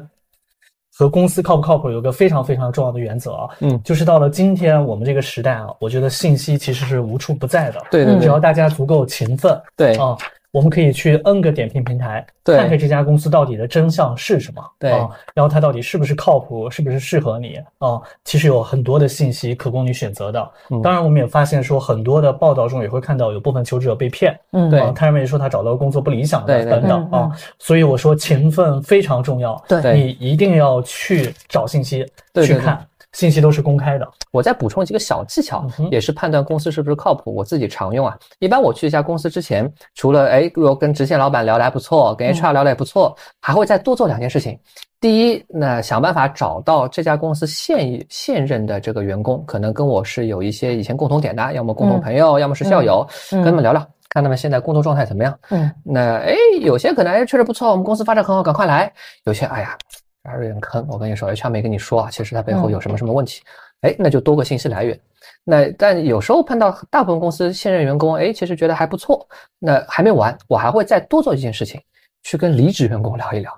[0.93, 7.81] 和公司靠不靠谱有个非常非常重要的原则啊，嗯，就是到了今天我们这个时代啊，我觉得信息其实是无处不在的。
[7.89, 10.17] 对对，只要大家足够勤奋，对啊。
[10.51, 14.91] 我们可以去 N 个点评平台，看看这家公司到底的真相是什么，对，
[15.33, 18.01] 然后它到底是不是靠谱，是不是适合你啊？
[18.25, 20.51] 其实有很多的信息可供你选择的。
[20.83, 27.31] 当然，我们也发现说，很多的报道中也会看到有部分求职者被骗，嗯，对，他认为说他找到工作不理想的等等啊。
[27.57, 32.05] 所以我说勤奋非常重要，对，你一定要去找信息
[32.43, 32.85] 去看。
[33.13, 34.07] 信息都是公开的。
[34.31, 37.33] 我再补充几个小技巧，也是判断公司是不是靠谱。
[37.33, 38.17] 我自己常用啊。
[38.39, 44.57] 一般我去一家公司之前，除了哎，如果跟直线老板聊得还不错，跟 HR 聊得也不错，还会再多做两件事情。
[44.99, 55.37] 第一，那想办法找到这家公司现现任的这个员工，可能跟我是有一些以前共同点的，要么共同朋友，要么是校友，跟他们聊聊，看他们现在工作状态怎么样。
[55.49, 58.93] 嗯，那哎，有些可能哎确实不错，我们公司发展很好，赶快来。
[59.25, 59.75] 有些哎呀。
[60.23, 63.41] 还是有点坑，我跟你说，HR 没跟你说啊，其实它背后有什么什么问题，
[63.81, 64.99] 哎，那就多个信息来源。
[65.43, 71.81] 那但有时候碰到大部分公司现任员工，哎，其实觉得还不错，那还没完，我还会再多做一件事情，
[72.23, 73.51] 去跟离职员工聊一聊，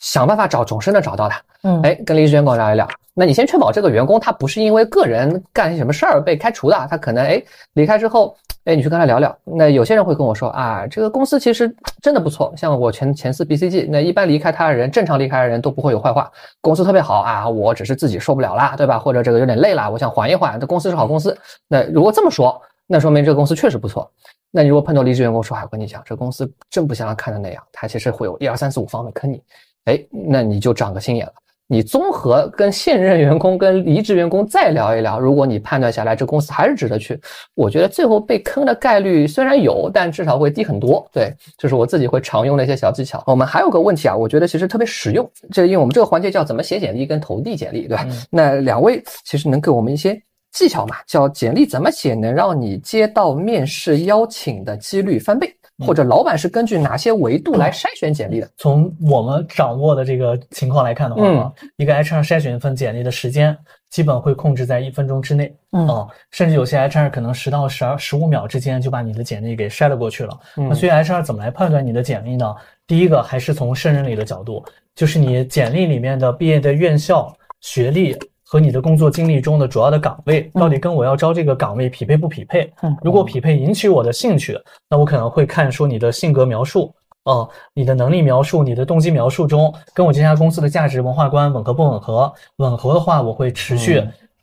[0.00, 1.34] 想办法找总是能找到的。
[1.62, 2.88] 嗯，哎，跟离职员工聊一聊。
[3.14, 7.42] 那你先确保这个员工他不是因为个人干些什么事儿被开除的，他可能哎
[7.74, 8.36] 离开之后。
[8.66, 9.36] 哎，你去跟他聊聊。
[9.44, 12.52] 那有些人会跟我说啊，这个公司其实真的不错。
[12.56, 16.28] 像我前前四 BCG，那一般离开他的人，正常离开的人都不会有坏话，
[16.60, 17.48] 公司特别好啊。
[17.48, 18.98] 我只是自己受不了啦，对吧？
[18.98, 20.58] 或者这个有点累了，我想缓一缓。
[20.58, 21.36] 这公司是好公司。
[21.68, 24.10] 那如果这么说，那说明这个公司确实不错。
[24.50, 29.40] 那你如果碰到离职员工说，我跟你讲，这公司真不像他看的那样，他其实会有一二三四五方面坑你。
[29.84, 31.32] 哎，那你就长个心眼了。
[31.68, 37.20] 你综合跟现任员工、跟离职员工再聊一聊，如果你判断下来这公司还是值得去，
[37.54, 41.04] 我觉得最后被坑的概率虽然有，但至少会低很多。
[41.12, 43.22] 对，这是我自己会常用的一些小技巧。
[43.26, 48.06] 我们还有个问题啊，我觉得其实特别实用，这因为我们这个环节叫怎么写简历跟投递简历，对吧？
[48.30, 50.16] 那两位其实能给我们一些
[50.52, 50.96] 技巧嘛？
[51.06, 55.52] 叫简历怎么写能让你接到面试邀请的几率翻倍？
[55.84, 58.50] 或者老板是根据哪些维度来筛选简历的？
[58.56, 63.56] 从我们掌握的这个情况来看的话，一个 HR 筛选一份简历的时间，
[63.90, 65.54] 基本会控制在一分钟之内。
[65.72, 70.38] 嗯，甚至有些 HR 可能十到十二十五秒之间就把你的简历给筛了过去了。
[70.54, 72.54] 那所以 HR 怎么来判断你的简历呢？
[72.86, 78.16] 第一个还是从胜任力的角度，就是你简历里面的毕业的院校、学历。
[78.48, 82.72] 和你的工作经历中的主要的岗位到底跟我要招这个岗位匹配不匹配？
[82.82, 84.56] 嗯，如果匹配，引起我的兴趣，
[84.88, 92.32] 那我可能会看说你的性格描述，啊，你的能力描述，你的动机描述中跟我这家公司的价值文化观吻合不吻合？
[92.58, 94.00] 吻合的话，我会持续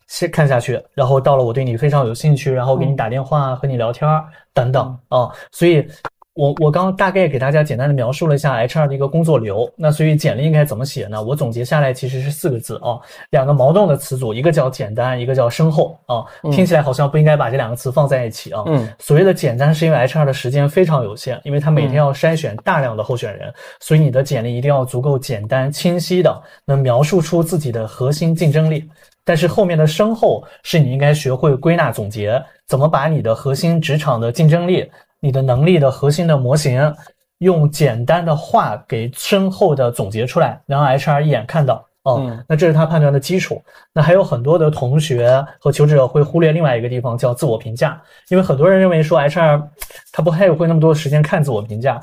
[0.07, 4.07] 先看下去，然后到了我对你非常有兴趣，然后给你打电话和你聊天
[4.53, 5.87] 等等啊，所以。
[6.35, 11.21] 我我刚刚大概给大家简单的描述了一下 HR 的一个工作流，那所以简历应该怎么写呢？
[11.21, 12.97] 我总结下来其实是四个字啊，
[13.29, 18.63] 两个矛盾的词组，一个叫简单，一个叫深厚啊，听起来好像不应该把这两个词放在一起啊。
[18.65, 28.89] 嗯，所谓的简单是因为 HR 的时间非常有限，因为他每天要筛选大量的候选人，所以你的简历一定要足够简单清晰的，能描述出自己的核心竞争力。
[29.23, 34.89] 但是后面的深厚是你应该学会归纳总结，怎么把你的核心职场的竞争力。
[35.23, 36.93] 你的能力的核心的模型，
[37.37, 43.63] 用简单的话给深厚的总结出来，然后 HR 一眼看到，哦，那这是他判断的基础。
[43.93, 48.01] 那还有很多的同学和求职者会忽略另外一个地方，叫自我评价。
[48.27, 49.63] 因为很多人认为说 HR
[50.11, 52.01] 他不太会那么多时间看自我评价，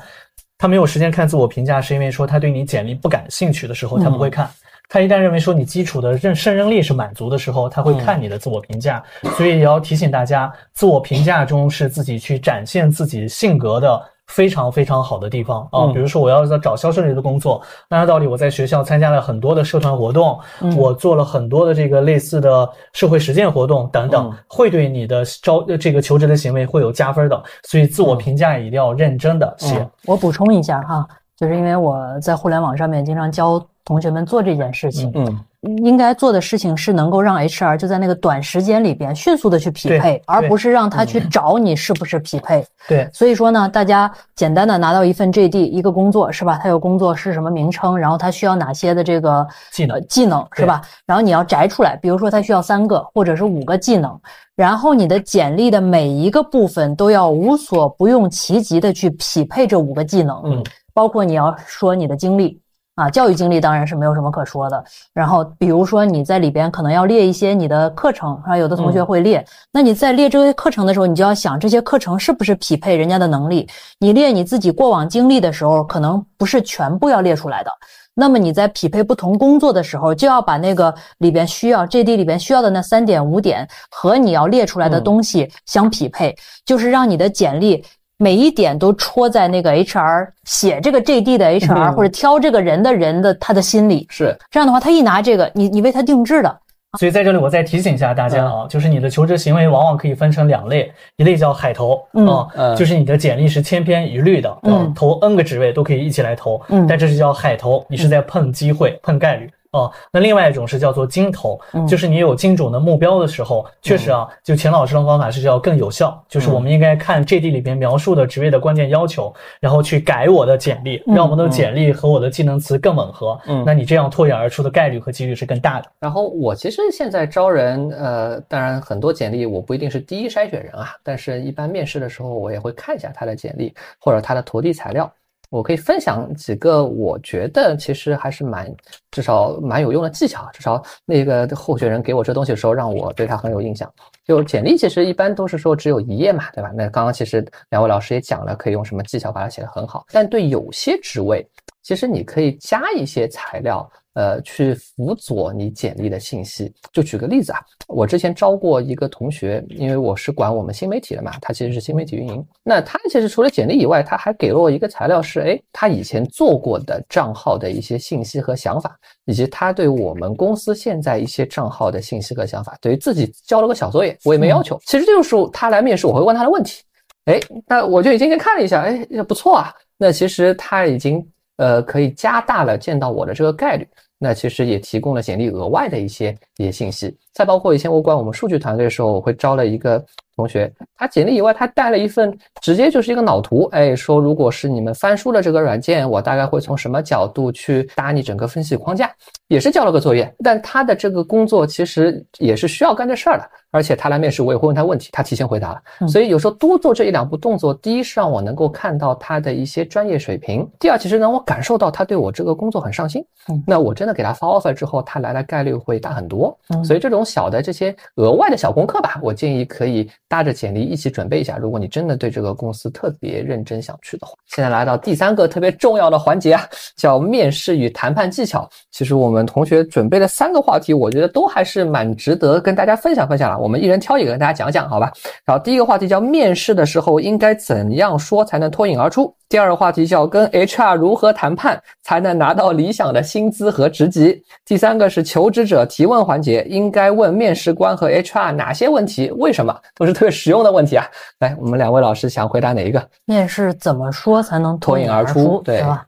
[0.57, 4.49] 他没有时间看自我评价，是因为说他对你简历不感兴趣的时候，他不会看。
[4.93, 9.01] 他一旦认为说你基础的认胜任力是满足的时候，他会看你的自我评价，
[9.37, 15.87] 所以也要提醒大家，自我评价中是自己去展现自己性格的非常非常好的地方啊。
[15.93, 20.37] 比如说我要在找销售类的工作，按道理我在学校参加了很多的社团活动，
[20.75, 27.41] 我做了很多的这个类似的社会实践活动等等，会对你的招这个求职的行为会有加分的。
[27.63, 29.87] 所以自我评价一定要认真的写。
[30.05, 31.07] 我补充一下哈，
[31.41, 35.11] 就是因为我在互联网上面经常教同学们做这件事情。
[35.15, 35.39] 嗯。
[35.83, 42.65] 应该做的事情是能够让 HR 就在那个短时间里边迅速的去匹配，而不是让他去找你是不是匹配。
[42.87, 46.59] 对，所以说呢，大家简单的拿到一份 JD 一个工作是吧？
[46.63, 50.81] 它有工作是什么名称，然后它需要哪些的这个技能技能是吧？
[51.05, 54.19] 然后你要摘出来，比如说它需要三个或者是五个技能，
[54.55, 62.59] 然后你的简历的每一个部分都要无所不用其极的去匹配这五个技能，嗯，包括你要说你的经历。
[62.95, 64.83] 啊，教育经历当然是没有什么可说的。
[65.13, 69.43] 然后，比如说你在里边可能要列一些你的课程，啊，有的同学会列。
[69.71, 73.67] 那你在列这些课程的时候，你就要想这些课程是不是匹配人家的能力。
[73.97, 77.71] 你列你自己过往经历的时候，可能不是全部要列出来的。
[78.13, 87.83] 那么你在匹配不同工作的时候，就要把那个里边需要 JD 里边需要的那三点五点和你要列出来的东西相匹配，就是让你的简历。
[88.21, 94.37] 每一点都戳在那个 HR 写这个 JD 的 HR 或者挑这个人的人的他的心里，是。
[94.51, 96.59] 这样的话，他一拿这个，你你为他定制的。
[96.99, 109.49] 所以在这里我再提醒一下大家啊，就是你的求职行为往往可以分成两类，一类叫海投啊，就是你的简历是千篇一律的，嗯，投 N 个职位都可以一起来投，嗯，但这是叫海投，你是在碰机会、碰概率。
[109.71, 116.21] 哦，那另外一种是叫做精投，就是你有精准的目标的时候，确实啊，就钱老师的方法是要更有效。
[116.27, 123.39] 就是我们应该看 JD 里边描述的职位的关键要求，然后去改我的简历，让我们的简历和我的技能词更吻合。
[123.45, 125.89] 嗯，那你这样脱颖而出的概率和几率是更大的。
[125.99, 135.09] 然后我其实现在招人，呃，当然很多简历我不一定是第一筛选人啊，但是一般面试的时候我也会看一下他的简历或者他的投递材料。
[135.51, 138.73] 我可以分享几个我觉得其实还是蛮
[139.11, 143.91] 至少蛮有用的技巧，至少那个候选人给我这东西的时候，让我对他很有印象。
[144.25, 146.71] 就简历其实一般都是说只有一页嘛，对吧？
[146.73, 150.05] 那刚刚其实两位老师也讲了，可以用什么技巧把它写得很好。
[150.09, 151.45] 但对有些职位，
[151.83, 153.89] 其实你可以加一些材料。
[154.13, 156.69] 呃，去辅佐你简历的信息。
[156.91, 162.45] 就举个例子啊，我之前招过一个同学，因为我是管我们新媒体的嘛，他其实是新媒体运营。
[162.61, 174.77] 那他其实除了简历以外，他还给了我一个材料，是哎，他以前做过的账号的一些信息和想法，以及他对我们公司现在一些账号的信息和想法，等于自己交了个小作业，我也没要求。
[174.85, 176.83] 其实这就是他来面试，我会问他的问题。
[177.27, 179.73] 哎，那我就已经先看了一下，哎，不错啊。
[179.97, 181.25] 那其实他已经。
[181.61, 187.15] 呃，可以加大了见到我的这个概率，那其实也提供了简历额外的一些一些信息。
[187.33, 190.03] 再包括以前我管我们数据团队的时候，我会招了一个
[190.41, 199.11] 同学，他简历以外他带了一份，直接就是一个脑图，哎，说如果是你们翻书的这个软件，我大概会从什么角度去搭你整个分析框架，
[199.47, 200.33] 也是交了个作业。
[200.43, 203.47] 但他的这个工作其实也是需要干这事儿的。
[203.73, 205.81] 而且他来面试，我也会问他问题，他提前回答了。
[206.05, 213.23] 所以有时候多做这一两步动作，第一是让我能够看到他的一些专业水平，第二其实让我感受到他对我这个工作很上心。
[213.65, 216.53] 那我真的给他发 offer 之后，他来的概率会大很多。
[216.83, 221.57] 所以这种小的这些额外的小功课吧，我建议可以搭着简历一起准备一下。
[221.57, 226.65] 如果你真的对这个公司特别认真想去的话，现在来到第三个特别重要的环节啊，
[226.95, 228.69] 叫面试与谈判技巧。
[228.91, 233.57] 其实我们同学准备的三个话题，我觉得都还是蛮值得跟大家分享分享了。
[233.57, 235.11] 我们一人挑一个跟大家讲讲，好吧？
[235.45, 239.33] 然后第一个话题叫面试的时候应该怎样说才能脱颖而出。
[239.47, 244.41] 第二个话题叫跟 HR 如何谈判才能拿到理想的薪资和职级。
[244.65, 249.31] 第三个是求职者提问环节，应该问面试官和 HR 哪些问题？
[249.31, 249.77] 为什么？
[249.95, 251.05] 都是特别实用的问题啊！
[251.39, 253.05] 来，我们两位老师想回答哪一个？
[253.25, 255.61] 面试怎么说才能脱颖而出？
[255.63, 256.05] 对吧？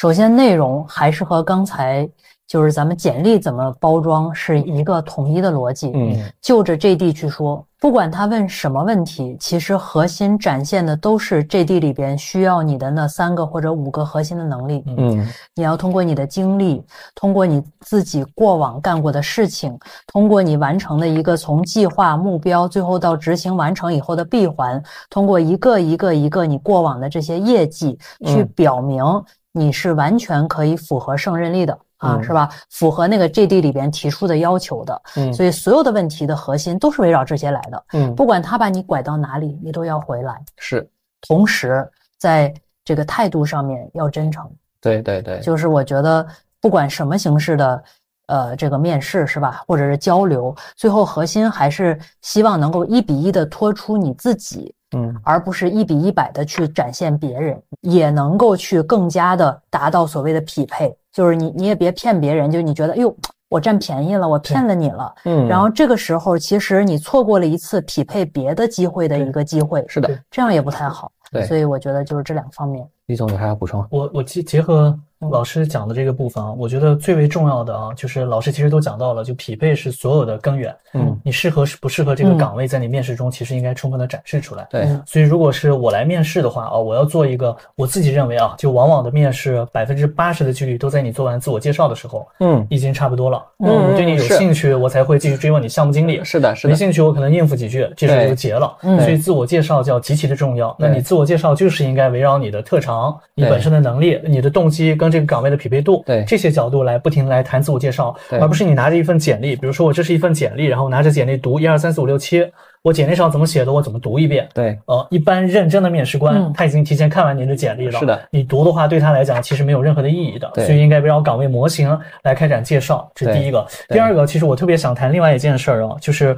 [0.00, 2.08] 首先，内容还是和刚才。
[2.46, 16.84] 就是咱们简历怎么包装是一个统一的逻辑，嗯，就着 JD 去说，不管他问什么问题，其实核心展现的都是 JD 里边需要你的那三个或者五个核心的能力，嗯，你要通过你的经历，
[17.14, 29.04] 通过你自己过往干过的事情，通过你完成的一个从计划目标最后到执行完成以后的闭环，通过一个一个一个你过往的这些业绩去表明
[29.52, 31.78] 你是完全可以符合胜任力的。
[32.00, 32.48] 啊，是吧？
[32.70, 40.42] 符合那个 JD 里边提出的要求的，嗯，所以所有的问题的核心都是围绕这些来的，嗯，不管他把你拐到哪里，你都要回来。
[40.56, 40.88] 是，
[41.20, 42.54] 同时在
[42.86, 44.50] 这个态度上面要真诚。
[44.80, 46.26] 对对对，就是我觉得
[46.58, 47.84] 不管什么形式的，
[48.30, 63.14] 呃这个面试是吧，或者是交流，最后核心还是希望能够一比一的托出你自己，嗯，而不是一比一百的去展现别人，也能够去更加的达到所谓的匹配，就是你你也别骗别人，就你觉得哎呦。
[63.50, 72.88] 我占便宜了，我骗了你了，嗯，然后这个时候其实你错过了一次匹配别的机会的一个机会，是的，这样也不太好，对，所以我觉得就是这两方面。
[73.06, 73.84] 李总有啥要补充？
[73.90, 74.96] 我我结结合。
[75.28, 80.74] 老师讲的这个部分啊，我觉得最为重要的啊，就是老师其实都讲到了，就匹配是所有的根源。
[80.94, 84.66] 嗯，你适合是不适合这个岗位，在你面试中其实应该充分的展示出来。
[84.70, 93.44] 对，所以如果是我来面试的话啊，我要做一个我自己认为啊，就往往的面试百分之八十的几率都在你做完自我介绍的时候，嗯，已经差不多了。
[93.58, 96.24] 嗯，我对你有兴趣，我才会继续追问你项目经历。
[96.24, 96.70] 是的，是的。
[96.70, 98.74] 没兴趣，我可能应付几句，这事就结了。
[98.82, 100.74] 嗯，所以自我介绍叫极其的重要。
[100.78, 106.02] 那你自我介绍就是应该围绕你的特长、你本身的能力、你的动机跟这个岗位的匹配度。
[106.06, 112.46] 对这些角度来不停来谈自我介绍，而不是你拿着一份简历，比如说我这是一份简历，然后拿着简历读一二三四五六七，
[112.82, 114.48] 我简历上怎么写的我怎么读一遍。
[114.54, 123.66] 对，呃，一般认真的面试官他已经提前看完您的简历了，是的，你读的话对他来讲其实没有任何的意义的，所以应该围绕岗位模型来开展介绍，这是第一个。
[123.88, 126.36] 第二个，其实我特别想谈另外一件事儿啊，就是。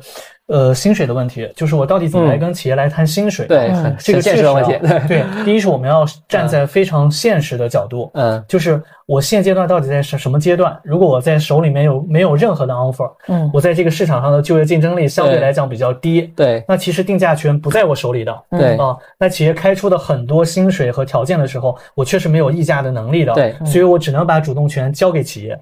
[0.52, 3.46] 呃，薪水的问题，就是我到底怎么来跟企业来谈薪水？
[3.46, 4.76] 对，这个现实的问题。
[5.08, 10.78] 对，第一是我们要站在非常现实的角度， 嗯，就是我现阶段到底在什什么阶段？
[10.84, 25.58] 如果我在手里面有没有任何的 offer，嗯，我在这个市场上的就业竞争力相对来讲比较低，对，那其实定价权不在我手里的，对啊，那企业开出的很多薪水和条件的时候，我确实没有议价的能力的，对，所以我只能把主动权交给企业。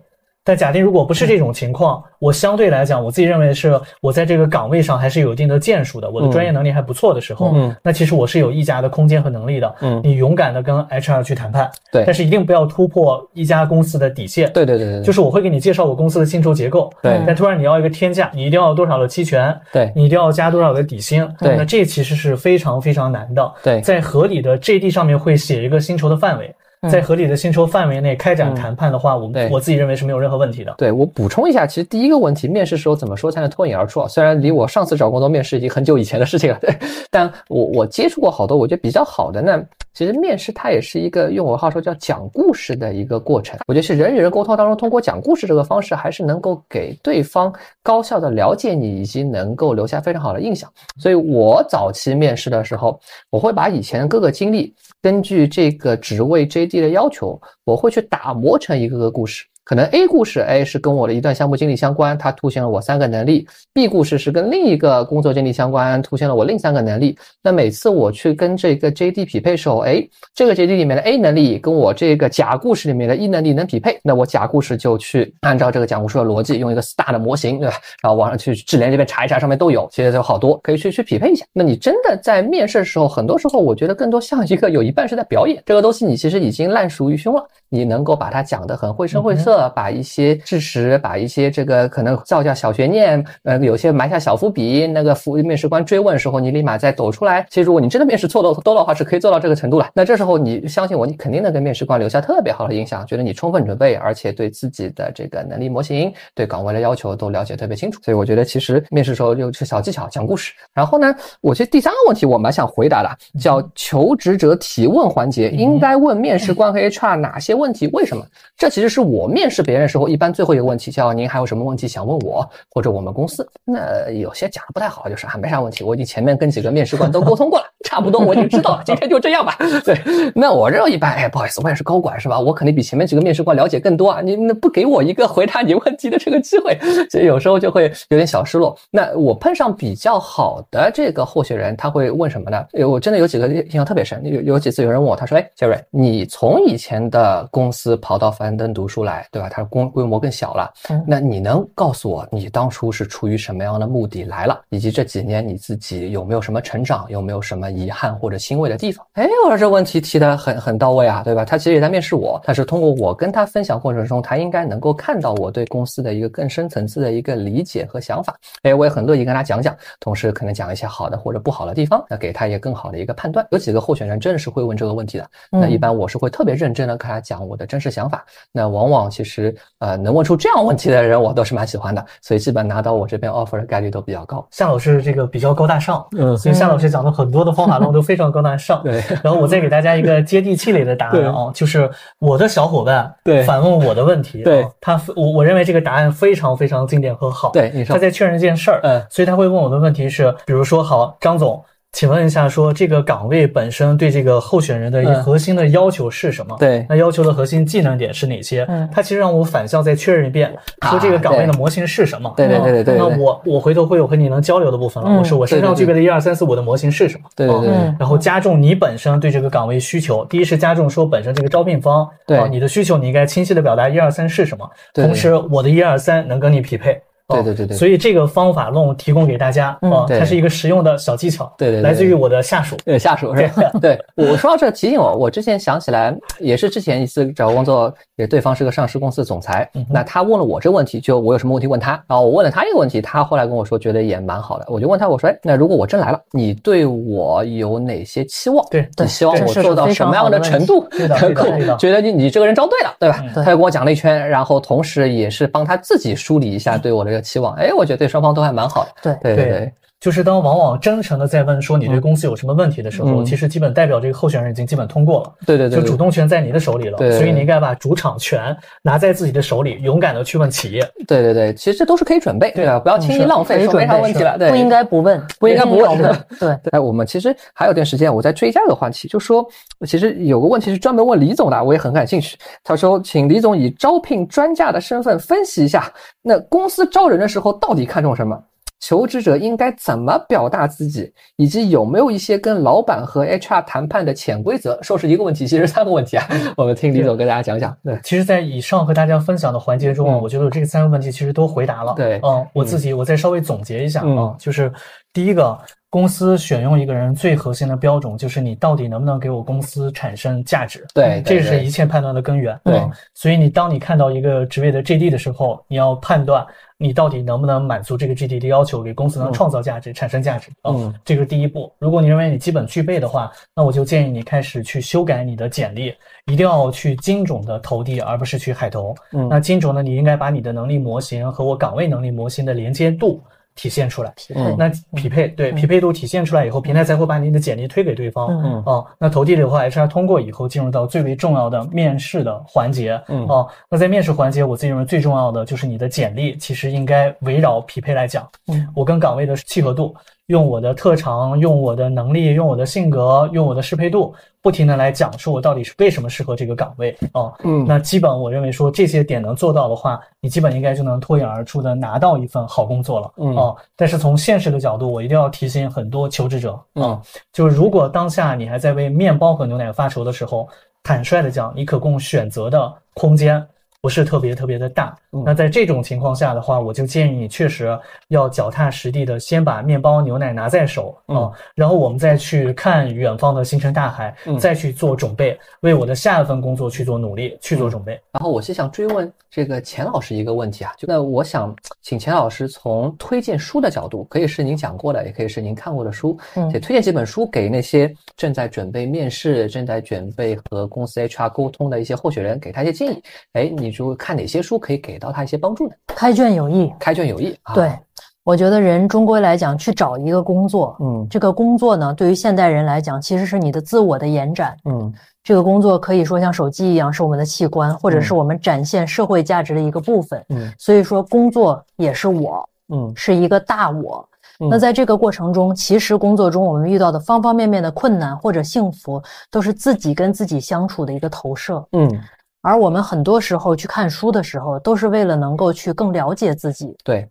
[0.51, 26.53] 但假定如果不是这种情况，我相对来讲，我自己认为是我在这个岗位上还是有一定的建树的，我的专业能力还不错的时候，嗯，那其实我是有溢价的空间和能力的，嗯，你勇敢的跟 HR 去谈判，对，但是一定不要突破一家公司的底线，对对对对，就是我会给你介绍我公司的薪酬结构，对，但突然你要一个天价，你一定要多少的期权，对，你一定要加多少的底薪，对，那这其实是非常非常难的，对，在合理的 JD 上面会写一个薪酬的范围。
[26.89, 30.75] 在合理的薪酬范围内开展谈判的话，我我自己认为是没有任何问题的。
[30.79, 34.09] 对我补充一下，其实第一个问题，面试时候怎么说才能脱颖而出啊？
[34.09, 36.75] 虽然离我上次找工作面试已经很久以前的事情了，对，
[37.11, 39.63] 但我我接触过好多，我觉得比较好的呢。
[39.93, 43.59] 其实面试它也是一个用我话说叫讲故事的一个过程。
[43.67, 50.73] 我觉得是人与人沟通当中，通过讲故事这个方式，还是能够给对方高效的了解你，以及能够留下非常好的印象。
[50.99, 54.75] 所以我早期面试的时候，我会把以前的各个经历。
[55.03, 59.47] 根据这个职位 JD 的要求，我会去打磨成一个个故事。
[59.71, 67.17] 可能 A 故事，哎，是跟我的一段项目经历相关，它凸显了我三个能力；B 故事是跟另一个工作经历相关，凸显了我另三个能力。
[67.41, 70.05] 那每次我去跟这个 JD 匹配时候，哎，
[70.35, 77.77] 这个 JD 里面的 A 能力跟我这个甲故事里面的 E 能力能匹配，那我甲故事就去按照这个讲故事的逻辑，用一个 STAR 的模型，对吧？
[78.03, 81.47] 然后网上去智联这边查一查，上面都有，其实有好多可以去去匹配一下。
[81.53, 97.47] 那你真的在面试的时候，很多时候我觉得更多像一个有一半是在表演，这个东西你其实已经烂熟于胸了，你能够把它讲得很绘声绘色，把一些事实，把一些这个可能造下小悬念，呃，有些埋下小伏笔，那个服面试官追问的时候，你立马再抖出来。
[97.51, 99.89] 其实如果你真的面试错的多的话，是可以做到这个程度了。
[99.95, 108.01] 那这时候你相信我，你肯定能跟面试官留下特别好的印象，觉得你充分准备，而且对自己的这个能力模型、对岗位的要求都了解特别清楚。
[108.03, 110.53] 所以我觉得其实面试时候就是小技巧，讲故事。
[110.75, 117.89] 然后呢，我觉得第三个问题我蛮想回答的，叫求职者提问环节，应该问面试官和 HR 哪些问题？
[117.93, 118.27] 为什么？
[118.57, 123.49] 这其实是我面面试别人时候一般最后一个问题，叫您还有什么问题想问我或者我们公司？
[123.65, 129.57] 那有些讲的不太好，就是啊没啥问题，我已经前面跟几个面试官都沟通过了，差不多我已经知道了，今天就这样吧。
[129.83, 129.99] 对，
[130.35, 132.39] 那我这一般，哎，不好意思，我也是高管是吧？
[132.39, 136.79] 我肯定比前面几个面试官了解更多啊，你那不给我一个回答你问题的这个机会，
[137.09, 138.77] 所以有时候就会有点小失落。
[138.91, 142.63] 那我碰上比较好的这个候选人，他会问什么呢？
[142.87, 149.27] 我真的有几个印象特别深，有有几次有人问我，他说，哎，杰瑞，你从以前的公司跑到樊登读书来。
[149.31, 149.49] 对吧？
[149.49, 150.73] 它规规模更小了。
[150.89, 154.61] 嗯，那你能告诉我，你当初是出于什么样的目的来了？
[154.71, 157.07] 以及这几年你自己有没有什么成长？
[157.09, 159.07] 有没有什么遗憾或者欣慰的地方？
[159.13, 161.45] 哎，我说这问题提的很很到位啊，对吧？
[161.45, 168.37] 他其实也在面试我，但是通过我跟他分享过程中，他应该能够看到我对公司的一个更深层次的一个理解和想法。
[168.63, 173.47] 哎，我也很乐意跟他讲讲，同时可能讲一些好的或者不好的地方，那给他一个更好的一个判断。
[173.53, 178.25] 有几个候选人真的是会问这个问题的，那一般我是会特别认真的跟他讲我的真实想法。
[178.51, 179.09] 那往往。
[179.20, 184.47] 其实，呃，能问出这样问题的人，我都是蛮喜欢的，所以基本拿到我这边 offer 的概率都比较高。
[184.51, 188.83] 夏老师这个比较高大上，嗯，所以夏老师讲的很多的方法 论都非常高大上。
[188.83, 189.03] 对。
[189.23, 197.51] 然后我再给大家一个接地气类的答案啊，就是我的小伙伴对反问我的问题，对，他我我认为这个答案非常非常经典和好。
[197.51, 201.65] 对，你说他在确认一件事儿，嗯，所以他会问我的问题是，比如说，好，张总。
[201.93, 206.57] 请问一下，说这个岗位本身对这个候选人的一核心的要求是什么？
[206.59, 208.65] 对，那要求的核心技能点是哪些？
[208.69, 210.55] 嗯，他其实让我反向再确认一遍，
[210.89, 212.33] 说这个岗位的模型是什么？
[212.37, 212.97] 对对对对对。
[212.97, 215.19] 那我我回头会有和你能交流的部分了。
[215.19, 217.29] 我说我身上具备的一二三四五的模型是什么？
[217.35, 217.71] 对对对。
[217.99, 227.03] 然后加重你本身对这个岗位需求，第一是加重说本身这个招聘方，对你的需求你应该清晰的表达一二三是什么，同时我的一二三能跟你匹配。
[227.31, 233.71] 对对对对，所以这个方法论提供给大家啊，它是一个实用的小技巧，对对，来自于我的下属，对下属是吧？
[233.81, 248.65] 对，我说到这提醒我，我之前想起来也是之前一次找工作，也对方是个上市公司的总裁，那他问了我这个问题，就我有什么问题问他，然后我问了他一个问题，他后来跟我说觉得也蛮好的，我就问他我说，哎，那如果我真来了，你对我有哪些期望？
[248.71, 250.87] 对，你希望我做到什么样的程度？
[250.91, 253.23] 对的，对的， 觉得你你这个人招对了，对吧？
[253.35, 258.01] 他就跟我讲了一圈，然后同时也是帮他自己梳理一下对我的一个期望，哎，我觉得。
[258.01, 279.47] 对双方都还蛮好的，对对对，就是当往往真诚的在问说你对公司有什么问题的时候，其实基本代表这个候选人已经基本通过了，对对对，就主动权在你的手里了，所以你应该把主场权拿在自己的手里，勇敢的去问企业，对对对，其实这都是可以准备，对啊，不要轻易浪费，没啥问题了，对，不应该不问，不应该不问， 对，哎，我们其实还有段时间，我在追加个话题，就说
[279.87, 285.93] 其实有个问题是专门问李总的，我也很感兴趣，他说请李总以招聘专家的身份分析一下，
[286.23, 288.43] 那公司招人的时候到底看重什么？
[288.81, 294.79] 求职者应该怎么表达自己，以及有没有一些跟老板和 HR 谈判的潜规则？
[294.83, 296.27] 说是一个问题，其实三个问题啊。
[296.57, 297.77] 我们听李总跟大家讲讲。
[297.85, 301.95] 对，其实，在以上和大家分享的环节中，我觉得这三个问题其实都回答了。
[301.95, 304.73] 对，嗯，我自己我再稍微总结一下啊，就是
[305.13, 305.59] 第一个，
[305.89, 310.87] 公司选用一个人最核心的标准就是你到底能不能给我公司产生价值。
[310.95, 312.59] 对，这是一切判断的根源。
[312.65, 312.81] 对，
[313.15, 316.47] 所以你当你看到一个职位的 JD 的时候，你要判断。
[316.83, 320.51] 你到底能不能满足这个 JD 的要求，给公司能创造价值、产生价值？
[320.65, 321.71] 嗯，这个是第一步。
[321.79, 325.95] 如果你认为你基本具备的话，那我就建议你开始去修改你的简历，
[326.25, 328.95] 一定要去精准的投递，而不是去海投。
[329.13, 333.23] 嗯，那精准呢，你应该把你的能力模型和我岗位能力模型的连接度。
[333.55, 334.13] 体现出来，
[334.57, 338.29] 那匹配对匹配度体现出来以后，平台才会把你的简历推给对方。
[338.43, 343.01] 嗯哦，那投递的话，HR 通过以后，进入到最为重要的面试的环节。
[343.09, 348.27] 嗯哦，那在面试环节，我自己认为最重要的就是你的简历，其实应该围绕匹配来讲。
[348.47, 349.95] 嗯，我跟岗位的契合度。
[350.31, 357.33] 用我的特长，用我的能力，用我的性格，用我的适配度，不停的来讲，述我到底是为什么适合这个岗位啊？
[357.43, 363.13] 嗯，那基本我认为说这些点能做到的话，你基本应该就能脱颖而出的拿到一份好工作了。
[363.17, 367.03] 嗯啊，但是从现实的角度，我一定要提醒很多求职者啊，
[367.33, 370.49] 就是如果当下你还在为面包和牛奶发愁的时候，
[370.85, 373.45] 坦率的讲，你可供选择的空间。
[373.83, 377.79] 不是特别特别的大，那在这种情况下的话，我就建议你确实
[378.09, 387.99] 要脚踏实地的先把面包牛奶拿在手啊，然后我们再去看远方的星辰大海，再去做准备，为我的下一份工作去做努力，去做准备。
[388.13, 396.19] 然后我是想追问这个钱老师一个问题啊，就那我想请钱老师从推荐书的角度，可以是您讲过的，也可以是您看过的书，
[396.53, 403.03] 也推荐几本书给那些正在准备面试、正在准备和公司 HR 沟通的一些候选人，给他一些建议。
[403.33, 403.70] 哎，你。
[403.71, 405.75] 就会看哪些书可以给到他一些帮助呢？
[405.87, 407.37] 开卷有益，开卷有益。
[407.43, 407.79] 啊对，
[408.23, 414.93] 我觉得人终归来讲，去找一个工作，嗯，这个工作呢，对于现代人来讲，其实是你的自我的延展，嗯，
[415.23, 424.07] 这个工作可以说像手机一样，是我们的器官，或者是我们展现社会价值的一个部分，嗯，所以说工作也是我，嗯，是一个大我。
[424.51, 432.01] 那在这个过程中，其实工作中我们遇到的方方面面的困难或者幸福，都是自己跟自己相处的一个投射，嗯。
[432.43, 437.07] 而我们很多时候去看书的时候，都是为了能够去更了解自己，对，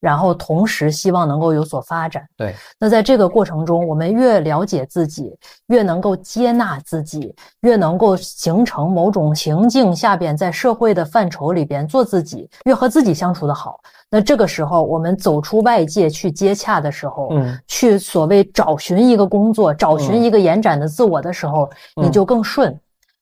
[0.00, 2.54] 然后同时希望能够有所发展，对。
[2.78, 5.34] 那在这个过程中，我们越了解自己，
[5.68, 13.80] 越能够接纳自己，越能够形成某种情境下边在社会的范畴里边做自己，越和自己相处的好。
[14.10, 22.78] 那这个时候，我们走出外界去接洽的时候，嗯，去所谓找寻一个工作，找寻一个延展的自我的时候，你就更顺。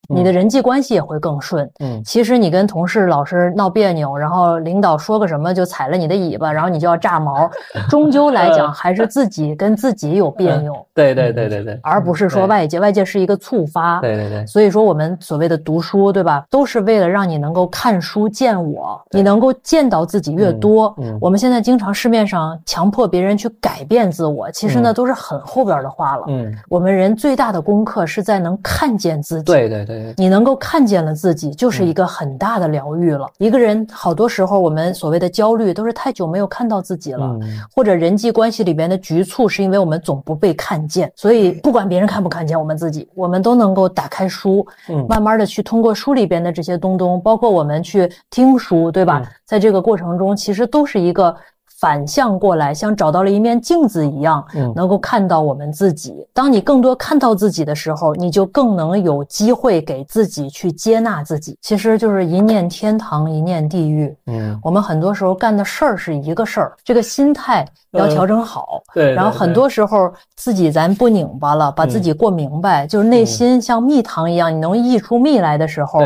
[0.09, 1.69] 你的人际关系也会更顺。
[1.81, 7.51] 嗯，其实你跟同事老是闹别扭，然后领导说个什么就踩了你的尾巴，然后你就要炸毛，
[7.89, 10.75] 终究来讲还是自己跟自己有别扭。
[10.95, 14.01] 对对对对对，而不是说外界，外界是一个触发。
[14.01, 14.47] 对对对。
[14.47, 16.45] 所以说我们所谓的读书，对吧？
[16.51, 20.95] 都是为了让你能够看书见我，你能够见到自己越多。
[20.99, 21.19] 嗯。
[21.21, 26.25] 我们现在经常市面上强迫别人去改变自我，其实呢都是很后边的话了。
[26.29, 26.55] 嗯。
[26.69, 29.45] 我们人最大的功课是在能看见自己。
[29.45, 29.94] 对对对。
[30.17, 33.29] 你能够看见了自己，就是一个很大的疗愈了。
[33.39, 37.39] 一个人好多时候，我们所谓的焦虑，都是太久没有看到自己了，
[37.75, 41.11] 或者人际关系里边的局促，是因为我们总不被看见。
[41.17, 44.67] 所以不管别人看不看见我们自己，我们都能够打开书，
[45.09, 49.23] 慢慢的去通过书里边的这些东东，包括我们去听书，对吧？
[49.45, 51.35] 在这个过程中，其实都是一个。
[51.81, 56.27] 反向过来，像找到了一面镜子一样，嗯，能够看到我们自己。
[56.33, 61.59] 当你更多看到自己的时候，你就更能有机会给自己去接纳自己。
[61.61, 64.17] 其实就是一念天堂，一念地狱。
[64.27, 68.83] 嗯，我们很多时候干的事儿是一个事儿，这个心态要调整好。
[68.95, 76.01] 对，然后很多时候自己咱不拧巴了，把自己过明白，就是内心像蜜糖一样，你能溢出蜜来的时候，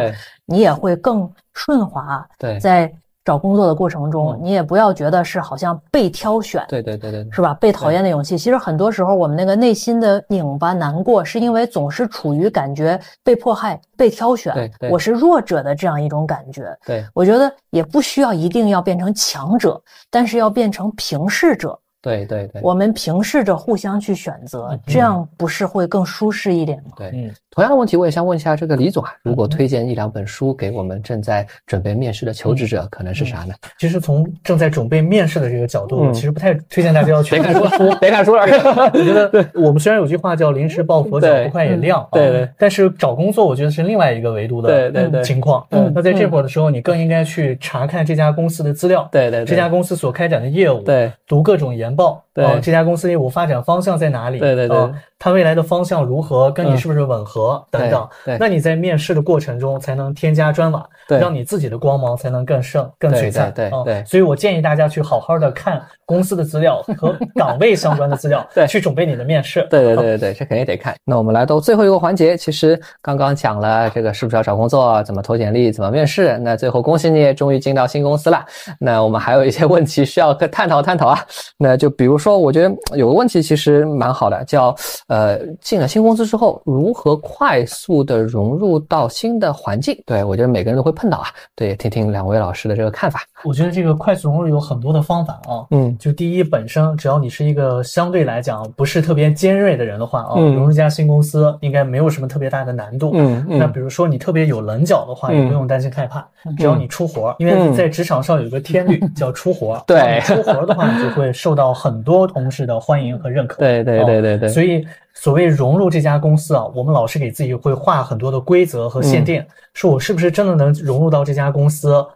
[0.47, 2.27] 你也会更顺滑。
[2.39, 2.91] 对，在。
[3.29, 7.53] 找工作的过程中，你也不要觉得是好像被挑选，对对对对，是吧？
[7.61, 16.74] 被讨厌的勇气，其实很多时候我们那个内心的拧巴、难过，是因为总是处于感觉被迫害、被挑选，我是弱者的这样一种感觉。
[16.87, 19.79] 对，我觉得也不需要一定要变成强者，
[20.11, 21.79] 但是要变成平视者。
[22.01, 26.92] 对对对，我们平视着互相去选择，这样不是会更舒适一点吗？
[26.96, 33.55] 对，嗯，同样的问题我也想问一下这个李总啊，如果推荐一两本书给我们正在准备面试的求职者，可能是啥呢？
[33.78, 38.42] 其实从正在准备面试的这个角度，其实不太推荐大家要去 看书， 别看书了。
[38.94, 45.66] 我觉得我们虽然有句话叫临时抱佛脚，不快也亮，对对，但是找工作我觉得是另外一个维度的对对对情况。
[45.70, 52.46] 嗯，那在这会儿的时候，你更应该去查看这家公司的资料，对对，这家公司所开展的业务，对，读各种研报，对。
[52.61, 54.38] 这家公司业务发展方向在哪里？
[54.38, 54.76] 对对对。
[55.20, 58.09] 它未来的方向如何，跟你是不是吻合等等？
[58.24, 63.53] 对，那你在面试的过程中才能添加砖瓦，让你自己的光芒才能更盛、更璀璨。
[63.53, 69.66] 对对，所以我建议大家去好好的看公司的资料和岗位相关的资料， 对，去准备你的面试。
[69.68, 70.94] 对对对对对，这肯定得看。
[71.05, 76.38] 那我们来到最后一个环节，其实刚刚讲了这个是不是要找工作，怎么投简历，怎么面试。
[76.38, 78.44] 那最后恭喜你，终于进到新公司了。
[78.78, 81.18] 那我们还有一些问题需要探讨探讨啊。
[81.59, 84.74] 那就比如说，我觉得有个问题其实蛮好的，叫
[85.07, 85.89] 呃进了。
[85.89, 89.99] 新公司之后如何快速的融入到新的环境？
[90.05, 91.29] 对我觉得每个人都会碰到啊。
[91.57, 93.20] 对，听听两位老师的这个看法。
[93.45, 95.64] 我觉得这个快速融入有很多的方法啊。
[95.70, 103.12] 嗯，就第一，本身只要你是一个相对来讲不是特别尖锐的人的话啊，融入一家新公司应该没有什么特别大的难度。
[103.14, 103.59] 嗯嗯。
[103.59, 106.26] 那比如说你特别有棱角的话，也不用担心害怕，
[106.57, 109.83] 只要你出活，因为在职场上有一个天律叫出活。
[109.87, 113.59] 对，出活的话，你就会受到很多同事的欢迎和认可。
[113.59, 114.49] 对对对对对。
[114.49, 114.87] 所以。
[115.21, 119.45] 所谓融入这家公司啊，我们老是给自己会画很多的规则和限定，
[119.75, 122.07] 说我是不是真的能融入到这家公司啊？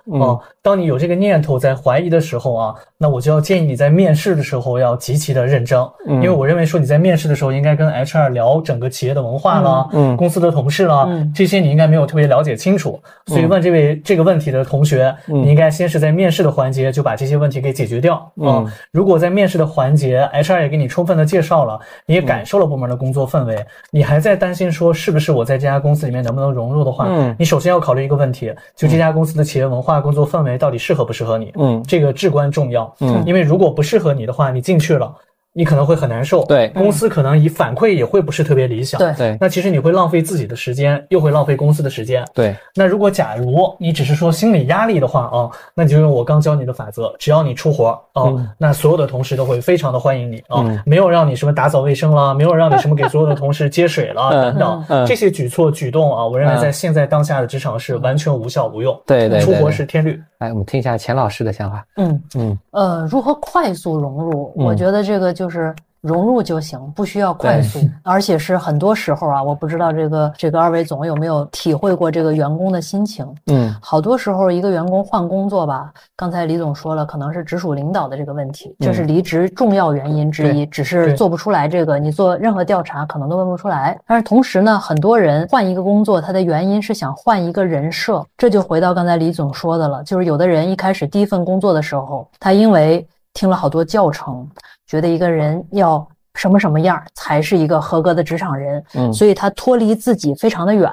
[0.62, 18.64] 当你有这个念头在怀疑的时候啊，那我就要建议你在面试的时候要极其的认真，因为我认为说你在面试的时候应该跟 HR 聊整个企业的文化了，嗯，公司的同事了，这些你应该没有特别了解清楚，所以问这位这个问题的同学，你应该先是在面试的环节就把这些问题给解决掉啊。
[18.92, 30.52] 如果在面试的环节 HR 也给你充分的介绍了，你也感受了部门的工作氛围，你还在担心说是不是我在这家公司里面能不能融入的话，嗯，你首先要考虑一个问题，就这家公司的企业文化、工作氛围。
[30.58, 31.52] 到底适合不适合你？
[31.58, 32.94] 嗯，这个至关重要。
[33.00, 35.12] 嗯，因为如果不适合你的话，你进去了。
[35.54, 39.38] 你可能会很难受，对公司可能以反馈也会不是特别理想，对对。
[39.40, 42.56] 那其实你会浪费自己的时间，又会浪费公司的时间，对。
[42.74, 59.42] 那如果假如你只是说心理压力的话啊，那你就用我刚教你的法则，只要你出活啊，那所有的同事都会非常的欢迎你啊，没有让你什么打扫卫生了，没有让你什么给所有的同事接水了等等这些举措举动啊，我认为在现在当下的职场是完全无效无用，对对。
[59.42, 60.18] 出活是天律。
[60.38, 61.84] 来，我们听一下钱老师的想法。
[61.96, 64.52] 嗯嗯呃，如何快速融入？
[64.56, 65.74] 我觉得这个就是。
[66.02, 73.24] 融入就行，不需要快速，而且是很多时候啊，我不知道这个这个二位总有没有体会过这个员工的心情。
[73.46, 83.96] 嗯，好多时候一个员工换工作吧，刚才李总说了，可能是直属领导的这个问题，这是离职重要原因之一，只是做不出来这个，你做任何调查可能都问不出来。
[84.04, 94.44] 但是同时呢，很多人换一个工作，他的原因是想换一个人设，这就回到刚才李总说的了，就是有的人一开始第一份工作的时候，他因为听了好多教程。
[94.92, 100.86] 觉得一个人要什么什么样才是一个合格的职场人，嗯，所以他脱离自己非常的远，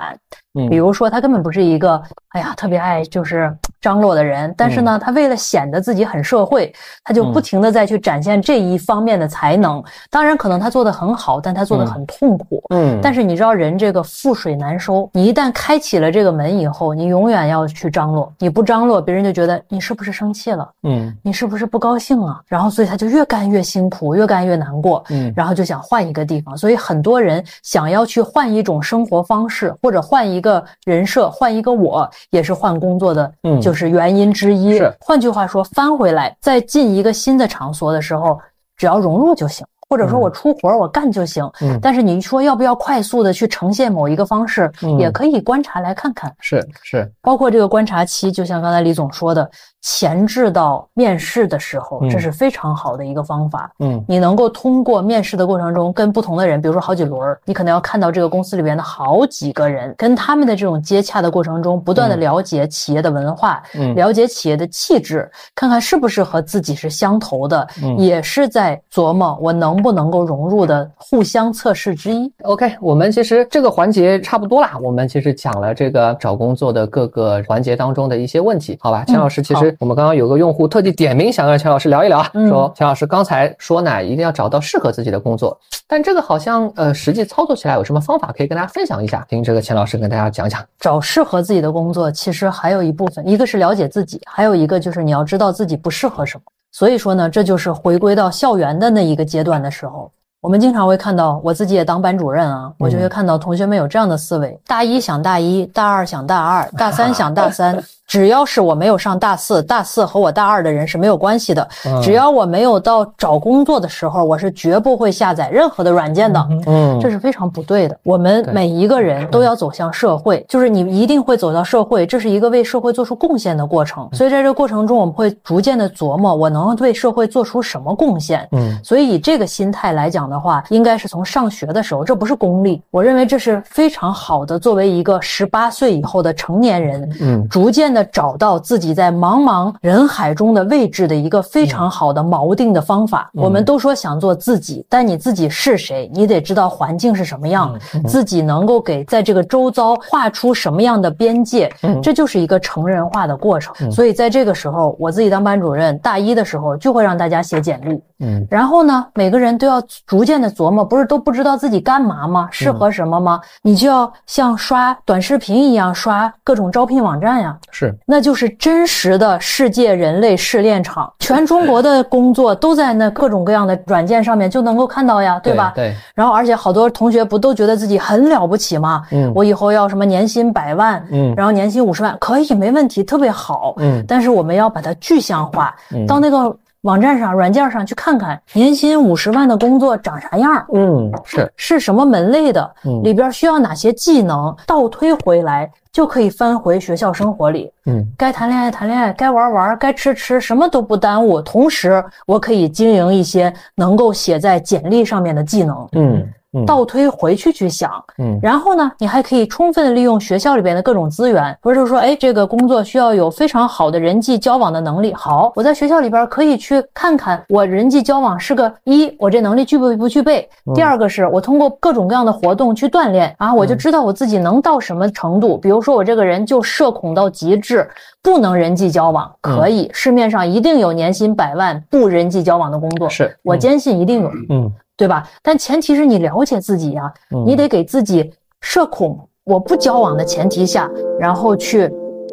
[0.70, 6.74] 比如说他根本不是一个哎呀特别爱就是张罗的人，但是呢，他为了显得自己很社会，
[7.04, 9.82] 他就不停的再去展现这一方面的才能。
[10.10, 12.62] 当然，可能他做的很好，但他做的很痛苦。
[12.70, 20.68] 嗯，但是你知道人这个覆水难收，你一旦开启了这个门以后，你永远要去张罗，你不张罗，别人就觉得你是不是生气了？
[20.84, 22.41] 嗯，你是不是不高兴啊？
[22.47, 25.04] 然后所以他就越干越辛苦，越干越难过。
[25.10, 26.58] 嗯，然后就想换一个地方。
[26.58, 30.49] 所以很多人想要去换一种生活方式，或者换一个
[30.86, 34.78] 人设，换一个我，也是换工作的，嗯就是原因之一。
[34.78, 38.39] 是，换句话说，翻回来再进一个新的场所的时候，
[38.78, 39.66] 只要融入就行。
[39.91, 49.50] 或者说我出活我干就行，嗯，但是你说要不要快速的去呈现某一个方式，也可以观察来看看，是是，包括这个观察期，就像刚才李总说的。
[49.82, 53.71] 前置到面试的时候，这是非常好的一个方法。
[53.80, 67.65] 嗯，你能够通过面试的过程中，跟不同的人，比如说好几轮，你可能要看到这个公司里边的好几个人，跟他们的这种接洽的过程中，不断的了解企业的文化，嗯，了解企业的气质，看看是不是和自己是相投的，
[67.97, 72.30] 也是在琢磨我能不能够融入的互相测试之一。
[72.43, 74.77] OK，我们其实这个环节差不多啦。
[74.82, 79.05] 我们其实讲了这个找工作的各个环节当中的一些问题，好吧？
[79.05, 79.68] 钱老师其实。
[79.80, 89.26] 我们刚刚有个用户特地点名想跟钱老师聊一聊，说钱老师刚才说呢，一定要找到适合自己的工作，但这个好像呃实际操作起来有什么方法可以跟大家分享一下？
[89.30, 90.63] 听这个钱老师跟大家讲讲。
[90.80, 96.43] 找适合自己的工作，其实还有一部分，一个是了解自己，还有一个就是你要知道自己不适合什么。
[96.72, 100.11] 所以说呢，这就是回归到校园的那一个阶段的时候。
[100.41, 107.77] 我们经常会看到，我自己也当班主任啊，我就会看到同学们有这样的思维：大一想大一，大二想大二，大三 想大三。
[108.07, 111.67] 只要是我没有上大四，大四和我大二的人是没有关系的。
[112.01, 116.47] 只要我没有到找工作的时候，我是绝不会下载任何的软件的。
[116.65, 117.95] 嗯，这是非常不对的。
[118.01, 124.09] 我们每一个人都要走向社会，就是你一定会走到社会，这是一个为社会做出贡献的过程。
[124.11, 128.47] 所以在这个过程中，我们会逐渐的琢磨，我能为社会做出什么贡献。
[128.53, 134.59] 嗯，所以以这个心态来讲的话，应该是从上学的时候，这不是功利，我认为这是非常好的。
[134.59, 138.05] 作为一个十八岁以后的成年人，嗯，逐渐的。
[138.11, 143.30] 找到自己在茫茫人海中的位置的一个非常好的锚定的方法。
[143.34, 146.09] 我们都说想做自己，但你自己是谁？
[146.13, 151.71] 你得知道环境是什么样，自己能够给在这个周遭画出什么样的边界。
[152.01, 153.91] 这就是一个成人化的过程。
[153.91, 158.01] 所以在这个时候，我自己当班主任，大一的时候就会让大家写简历。
[158.21, 162.47] 嗯，然后呢，每个人都要逐渐的琢磨，不是都不知道自己干嘛吗？
[162.51, 163.39] 适合什么吗？
[163.61, 167.57] 你就要像刷短视频一样刷各种招聘网站呀。
[167.72, 167.95] 是。
[168.05, 175.74] 那就是真实的世界人类试炼场，全中国的工作都在那各种各样的软件上面就能够看到呀，对吧？
[175.76, 175.95] 对。
[176.15, 179.03] 然后，而且好多同学不都觉得自己很了不起吗？
[179.11, 179.32] 嗯。
[179.36, 183.76] 我以后要什么年薪百万，嗯，然后年薪五十万，可以没问题，特别好。
[183.78, 184.03] 嗯。
[184.07, 185.76] 但是我们要把它具象化，
[186.07, 190.65] 到那个网站上、软件上去看看，年薪五十万的工作长啥样？
[190.73, 192.75] 嗯，是是什么门类的？
[192.86, 194.55] 嗯，里边需要哪些技能？
[194.65, 195.69] 倒推回来。
[195.91, 201.41] 就可以翻回学校生活里，嗯，该谈恋爱谈恋爱，该玩玩，该吃吃，什么都不耽误。
[201.41, 206.25] 同时，我可以经营一些能够写在简历上面的技能，嗯。
[206.66, 215.14] 倒推回去去想，嗯，然后呢，你还可以充分利用学校里边的各种资源，不是说，哎，这个工作需要有非常好的人际交往的能力。
[215.14, 220.50] 好，我在学校里边可以去看看，我人际交往是个一，我这能力具备不具备？
[220.74, 225.56] 第二个是我通过各种各样的活动去锻炼啊，我就知道我自己能到什么程度。
[225.56, 227.88] 比如说我这个人就社恐到极致，
[228.24, 234.72] 不能人际交往，可以，市面上一定有年薪百万不人际交往的工作，是我坚信一定有，嗯。
[235.00, 235.24] 对吧？
[235.41, 237.12] 但前提是你了解自己呀，
[237.45, 238.30] 你得给自己
[238.60, 241.89] 社恐，我不交往的前提下，然后去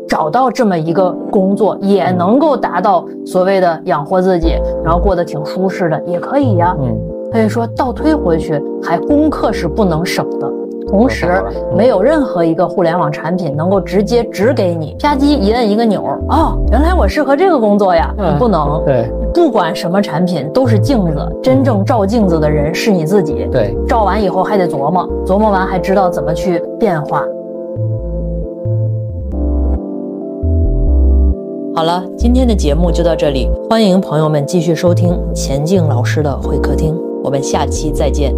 [0.09, 6.77] 找到这么一个工作，也能够达到所谓的养活自己，然后过得挺舒适的，也可以呀。
[6.81, 6.99] 嗯，
[7.33, 10.53] 所以说倒推回去，还功课是不能省的。
[10.89, 11.43] 同时，
[11.76, 18.14] 没有任何一个互联网产品能够直接指给你，啪叽一摁一个钮儿，哦，原来我适合这个工作呀。
[18.39, 23.49] 不能，对，不管什么产品都是镜子，真正照镜子的人是你自己。
[23.51, 27.24] 对，照完以后还得琢磨，琢磨完还知道怎么去变化。
[31.74, 38.32] 好了，今天的节目就到这里，欢迎朋友们继续收听钱静老师的会客厅，我们下期再见。